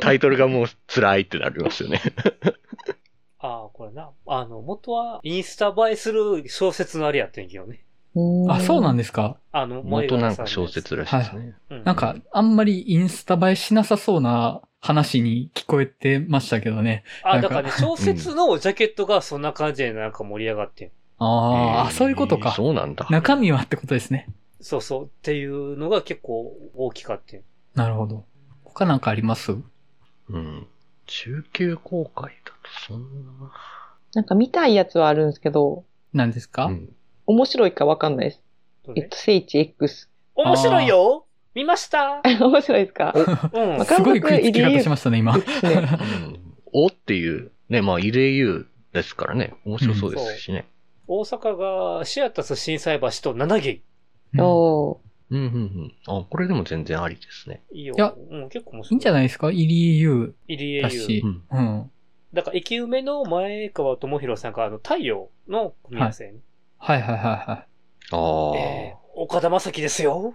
[0.00, 2.00] タイトルがもう辛いってなりますよね。
[3.40, 4.10] ああ、これな。
[4.28, 7.84] あの、元はインスタ映えする小説のあれやってんけどね。
[8.48, 9.36] あ、そうなんですか？
[9.52, 11.54] あの、元なんか小説らしいですね。
[11.68, 17.04] はい、なんか、あんまりインスタ映えしなさそうな話に聞こえてましたけどね。
[17.22, 20.90] あ、だからね、小説のジャケットがそんな感じでなんか盛り上がってん。
[21.18, 22.52] ああ、そういうことか。
[22.52, 23.06] そうなんだ。
[23.10, 24.28] 中身はってことですね。
[24.60, 25.04] そうそう。
[25.06, 27.42] っていうのが結構大きかって。
[27.74, 28.24] なるほど。
[28.64, 29.56] 他なんかあります？
[30.28, 30.66] うん。
[31.06, 33.52] 中級公開だとそんな。
[34.14, 35.84] なんか見たいやつはあるんですけど。
[36.12, 36.88] 何ですか、うん、
[37.28, 38.42] 面白いかわかんないです。
[38.96, 40.08] えっと、聖地 X。
[40.34, 43.12] 面白いよ見ました 面白いですか？
[43.52, 43.84] うん。
[43.84, 45.36] すごい食いつき方しましたね、今。
[46.72, 50.66] おっていう、ね、まあ、異例言うですからね、面白そうですしね。
[51.06, 53.82] 大阪がシアタス震災橋と7軒。
[54.42, 55.00] お
[55.30, 55.94] うんうんうん。
[56.06, 57.62] あ、これでも全然ありですね。
[57.72, 57.94] いいよ。
[57.94, 58.94] いや、うん、結構面白い。
[58.94, 59.50] いいんじゃないですか？
[59.50, 60.34] 入江優。
[60.46, 61.22] 入江優。
[61.50, 61.90] うん。
[62.32, 66.40] だから、駅梅の前川智弘さんが、あの、太陽の組み合わせ、ねはい、
[66.78, 67.66] はいはいはいはい。
[68.10, 70.34] ああ、えー、岡田正樹ですよ。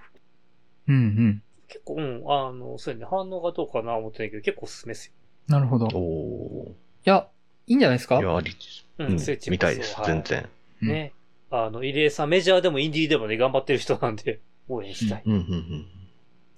[0.87, 1.43] うんうん。
[1.67, 5.13] 結構、うん、あの、そうやね、反応がどうかな思ってないけど、結構おすすめですよ。
[5.47, 5.87] なるほど。
[5.93, 6.67] お
[7.05, 7.27] いや、
[7.67, 8.19] いいんじゃないですか？
[8.19, 8.85] いや、ありです。
[8.99, 10.47] うん、スイッチ見たいです、全然。
[10.81, 11.13] ね。
[11.49, 14.39] あの、入江さん、メジャーでもインディーでもね、頑張ってる人なんで、
[14.69, 15.23] 応援したい。
[15.25, 15.85] うんうんうん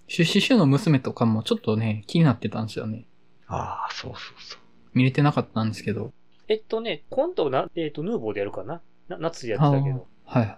[0.08, 3.06] 出資主の娘とかもちょっとね、気になってたんですよね。
[3.48, 4.60] ああ、そうそうそう。
[4.94, 6.14] 見れてなかったんですけど。
[6.48, 10.08] えっとね、今度な、えっ、ー、と、ヌーボーでやるかなな夏でやってたけど。
[10.26, 10.58] はい。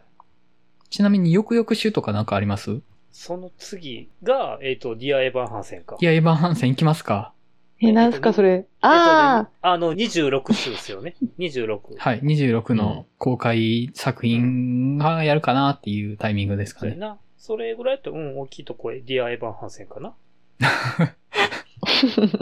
[0.89, 2.81] ちなみに、翌々週とかなんかあります？
[3.11, 5.97] その次が、えっ、ー、と、ディア・エヴァン・ハンセンか。
[5.99, 7.33] ディア・エヴァン・ハンセン行きますか？
[7.79, 8.65] え、なんすか、それ？
[8.81, 11.15] ああ、あの、26週ですよね。
[11.37, 11.97] 26。
[11.99, 16.91] はい、26の公開作品がやるかなっていうタイミングですかね。
[16.91, 17.17] それな。
[17.37, 20.15] それぐらいと、うん、大きいとこへ、ディア・エヴァン・ハンセンかな。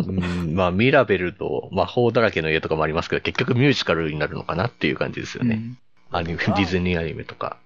[0.07, 5.55] うん、まあ、ミラベルと魔法だらけの家とかもありますけど、結局ミュージカルになるのかなっていう感じですよね。
[5.55, 5.77] うん、
[6.11, 7.59] アニメ、ディズニーアニメとか。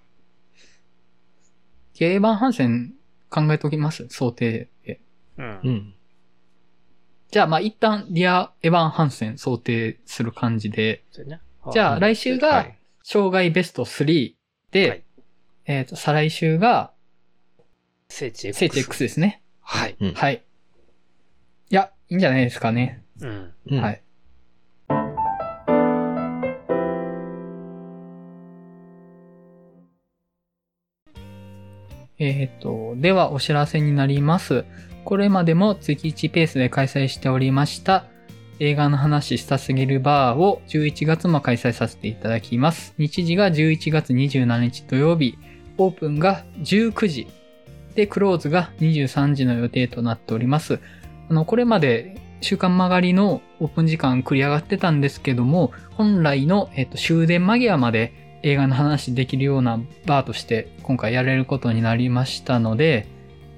[1.99, 2.93] エヴァン・ハンセン
[3.29, 4.07] 考えときます？
[4.09, 5.01] 想定で。
[5.37, 5.59] うん。
[5.63, 5.93] うん。
[7.31, 11.03] じゃあ、まあ、一旦、ディア・エヴァン・ハンセン想定する感じで。
[11.71, 12.67] じゃあ、来週が、
[13.03, 14.33] 障害ベスト3
[14.71, 15.03] で、はい、
[15.65, 16.93] えっ、ー、と、再来週が、
[18.07, 18.59] 聖地 X。
[18.59, 19.43] 聖地 X ですね。
[19.61, 19.95] はい。
[20.15, 20.43] はい。
[21.69, 23.03] いや、いいんじゃないですかね。
[23.19, 23.53] うん。
[23.79, 24.01] はい。
[32.20, 34.65] えっ、ー、と、ではお知らせになります。
[35.05, 38.05] これまでも月1ペースで開催しておりました
[38.59, 42.93] 映画の話したすぎるバーを11月も開催させていただきます。
[42.97, 45.38] 日時が11月27日土曜日、
[45.78, 47.28] オープンが19時、
[47.95, 50.80] で、クローズが23時の予定となっております。
[51.30, 63.07] あの、これまで週間曲がりのオープン時間繰り上がってたんですけども、本来の、えっと、終電間際まで映画の話できるようなバーとして今回やれることになりましたので、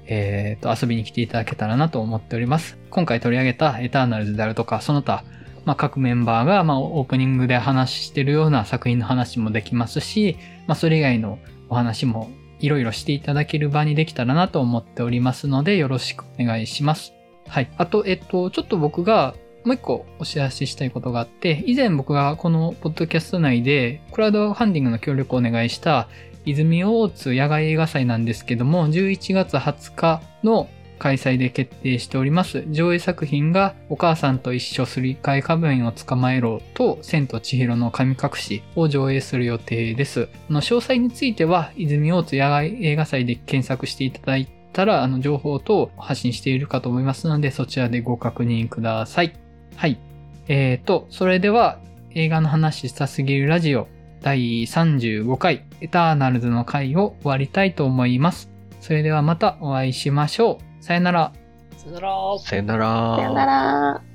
[0.06, 2.76] えっ、と、遊びに来ていただけたらなと思っております。
[2.90, 5.24] 今回取り上げたエターナルズであるとか、その他、
[5.64, 17.12] まあ、各メンバーが、まあ、オープニングで話してるような作品の話もできますし、まあ、それ以外のお話もいろいろしていただける場にできたらなと思っておりますので、よろしくお願いします。
[17.48, 17.70] はい。
[17.76, 19.34] あと、えっと、ちょっと僕が
[19.64, 26.08] もう一個お知らせしたいことがあって、以前僕がこのポッドキャスト内でクラウドファンディングの協力をお願いした
[26.44, 32.64] 泉大津野外映画祭なんですけども、11月20日の開催で決定しております。
[32.70, 40.28] 上映作品が、お母さんと一緒すり替え仮面を捕まえろと、千と千尋の神隠しを上映する予定です。
[40.48, 49.41] の詳細については、泉大津野外映画祭で検索していただいたら、あの、情報等を発信しているかと思いますので、そちらでご確認ください。
[49.82, 49.98] はい。
[50.46, 51.80] えーと、それでは、
[52.14, 53.88] 映画の話したすぎるラジオ
[54.20, 58.48] 第35回エターナルズの回を終わりたいと思います。
[58.80, 60.84] それではまたお会いしましょう。
[60.84, 61.32] さよなら。
[61.78, 62.38] さよなら。
[62.38, 63.16] さよなら。
[63.16, 64.11] さよなら。